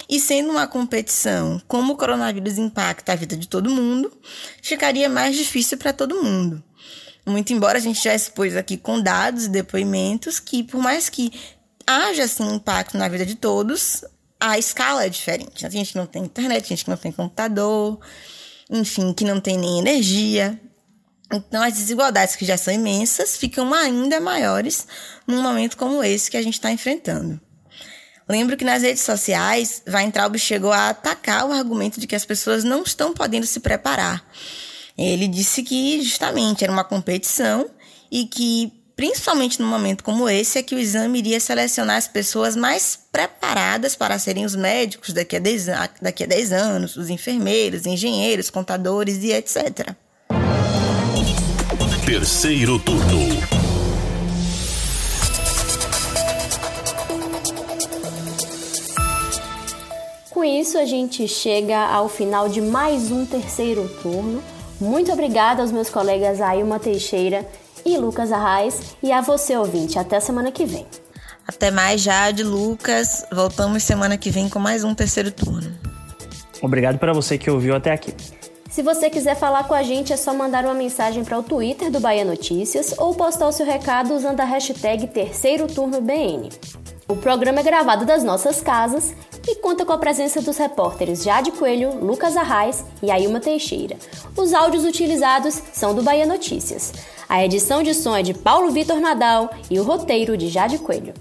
e 0.08 0.19
sendo 0.19 0.49
uma 0.49 0.67
competição, 0.67 1.62
como 1.67 1.93
o 1.93 1.97
coronavírus 1.97 2.58
impacta 2.58 3.13
a 3.13 3.15
vida 3.15 3.38
de 3.38 3.47
todo 3.47 3.69
mundo, 3.69 4.12
ficaria 4.62 5.10
mais 5.10 5.36
difícil 5.36 5.77
para 5.77 5.93
todo 5.93 6.21
mundo. 6.21 6.63
Muito 7.25 7.53
embora 7.53 7.77
a 7.77 7.82
gente 7.82 8.03
já 8.03 8.15
expôs 8.15 8.55
aqui 8.55 8.77
com 8.77 8.99
dados 8.99 9.45
e 9.45 9.49
depoimentos 9.49 10.39
que, 10.39 10.63
por 10.63 10.82
mais 10.82 11.10
que 11.10 11.32
haja 11.86 12.23
assim 12.23 12.55
impacto 12.55 12.97
na 12.97 13.08
vida 13.08 13.25
de 13.25 13.36
todos, 13.36 14.03
a 14.39 14.58
escala 14.58 15.05
é 15.05 15.10
diferente. 15.10 15.62
Tem 15.62 15.71
gente 15.71 15.95
não 15.95 16.05
tem 16.05 16.23
internet, 16.23 16.69
gente 16.69 16.84
que 16.84 16.89
não 16.89 16.97
tem 16.97 17.12
computador, 17.12 17.99
enfim, 18.69 19.13
que 19.13 19.23
não 19.23 19.39
tem 19.39 19.58
nem 19.58 19.79
energia. 19.79 20.60
Então, 21.32 21.62
as 21.62 21.74
desigualdades 21.74 22.36
que 22.36 22.46
já 22.46 22.58
são 22.58 22.74
imensas 22.74 23.38
ficam 23.38 23.72
ainda 23.74 24.20
maiores 24.20 24.88
num 25.28 25.42
momento 25.42 25.78
como 25.78 26.04
esse 26.04 26.30
que 26.30 26.38
a 26.38 26.42
gente 26.42 26.56
está 26.56 26.72
enfrentando. 26.72 27.39
Lembro 28.28 28.58
que 28.58 28.65
nas 28.65 28.84
redes 28.84 29.02
sociais, 29.02 29.82
Weintraub 29.88 30.38
chegou 30.38 30.72
a 30.72 30.89
atacar 30.89 31.48
o 31.48 31.52
argumento 31.52 32.00
de 32.00 32.08
que 32.08 32.15
as 32.15 32.26
pessoas 32.26 32.63
não 32.63 32.84
estão 32.84 33.13
podendo 33.13 33.46
se 33.46 33.60
preparar. 33.60 34.24
Ele 34.98 35.28
disse 35.28 35.63
que 35.63 36.02
justamente 36.02 36.63
era 36.63 36.74
uma 36.74 36.84
competição 36.84 37.70
e 38.12 38.26
que 38.26 38.72
principalmente 39.00 39.62
num 39.62 39.68
momento 39.68 40.04
como 40.04 40.28
esse, 40.28 40.60
é 40.60 40.62
que 40.62 40.76
o 40.76 40.78
exame 40.78 41.20
iria 41.20 41.39
selecionar 41.39 41.96
as 41.96 42.08
pessoas 42.08 42.54
mais 42.54 43.00
preparadas 43.10 43.96
para 43.96 44.20
serem 44.20 44.44
os 44.44 44.58
médicos 44.58 45.13
daqui 45.13 45.38
a 45.38 45.39
10, 45.39 45.68
daqui 46.02 46.26
a 46.26 46.28
10 46.28 46.52
anos, 46.52 46.98
os 46.98 47.10
enfermeiros, 47.10 47.86
engenheiros, 47.86 48.50
contadores 48.50 49.24
e 49.24 49.32
etc. 49.32 49.96
Terceiro 52.12 52.80
turno. 52.80 53.38
Com 60.32 60.43
isso, 60.43 60.80
a 60.80 60.86
gente 60.86 61.28
chega 61.28 61.78
ao 61.78 62.10
final 62.10 62.50
de 62.50 62.62
mais 62.62 63.12
um 63.12 63.28
terceiro 63.28 63.88
turno. 64.02 64.41
Muito 64.82 65.12
obrigada 65.12 65.62
aos 65.62 65.72
meus 65.72 65.88
colegas 65.91 66.41
Ailma 66.41 66.80
Teixeira 66.80 67.48
e 67.86 67.95
Lucas 67.95 68.32
Arraes 68.32 68.95
e 69.04 69.12
a 69.12 69.22
você, 69.22 69.56
ouvinte. 69.56 70.00
Até 70.00 70.19
semana 70.19 70.52
que 70.52 70.65
vem. 70.65 70.88
Até 71.48 71.69
mais, 71.69 72.02
Jade, 72.02 72.41
Lucas. 72.41 73.24
Voltamos 73.32 73.84
semana 73.84 74.17
que 74.17 74.32
vem 74.32 74.50
com 74.50 74.58
mais 74.58 74.84
um 74.84 74.95
terceiro 74.95 75.30
turno. 75.30 75.78
Obrigado 76.60 76.98
para 76.98 77.13
você 77.13 77.38
que 77.38 77.52
ouviu 77.52 77.76
até 77.76 77.91
aqui. 77.91 78.15
Se 78.69 78.84
você 78.84 79.10
quiser 79.10 79.36
falar 79.36 79.67
com 79.67 79.73
a 79.73 79.82
gente, 79.82 80.13
é 80.13 80.17
só 80.17 80.32
mandar 80.32 80.63
uma 80.63 80.75
mensagem 80.75 81.23
para 81.23 81.39
o 81.39 81.43
Twitter 81.43 81.89
do 81.89 81.99
Bahia 81.99 82.23
Notícias 82.23 82.93
ou 82.99 83.15
postar 83.15 83.47
o 83.47 83.51
seu 83.51 83.65
recado 83.65 84.13
usando 84.13 84.39
a 84.41 84.45
hashtag 84.45 85.08
Terceiro 85.08 85.67
Turno 85.67 85.99
BN. 85.99 86.49
O 87.08 87.15
programa 87.15 87.62
é 87.62 87.63
gravado 87.63 88.05
das 88.05 88.23
nossas 88.23 88.62
casas 88.62 89.15
e 89.47 89.55
conta 89.55 89.84
com 89.84 89.91
a 89.91 89.97
presença 89.97 90.39
dos 90.39 90.58
repórteres 90.58 91.23
Jade 91.23 91.51
Coelho, 91.51 91.95
Lucas 91.95 92.38
Arraes 92.38 92.86
e 93.01 93.10
Ailma 93.10 93.39
Teixeira. 93.39 93.97
Os 94.38 94.53
áudios 94.53 94.86
utilizados 94.86 95.60
são 95.73 95.95
do 95.95 96.03
Bahia 96.03 96.27
Notícias. 96.27 96.93
A 97.27 97.43
edição 97.43 97.82
de 97.82 97.95
som 97.95 98.15
é 98.15 98.21
de 98.21 98.36
Paulo 98.36 98.71
Vitor 98.71 98.99
Nadal 98.99 99.49
e 99.71 99.79
o 99.79 99.84
roteiro 99.84 100.38
de 100.38 100.47
Jade 100.47 100.77
Coelho. 100.77 101.15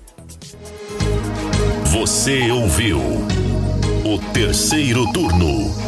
Você 1.86 2.50
ouviu 2.50 2.98
o 2.98 4.32
terceiro 4.32 5.10
turno, 5.12 5.87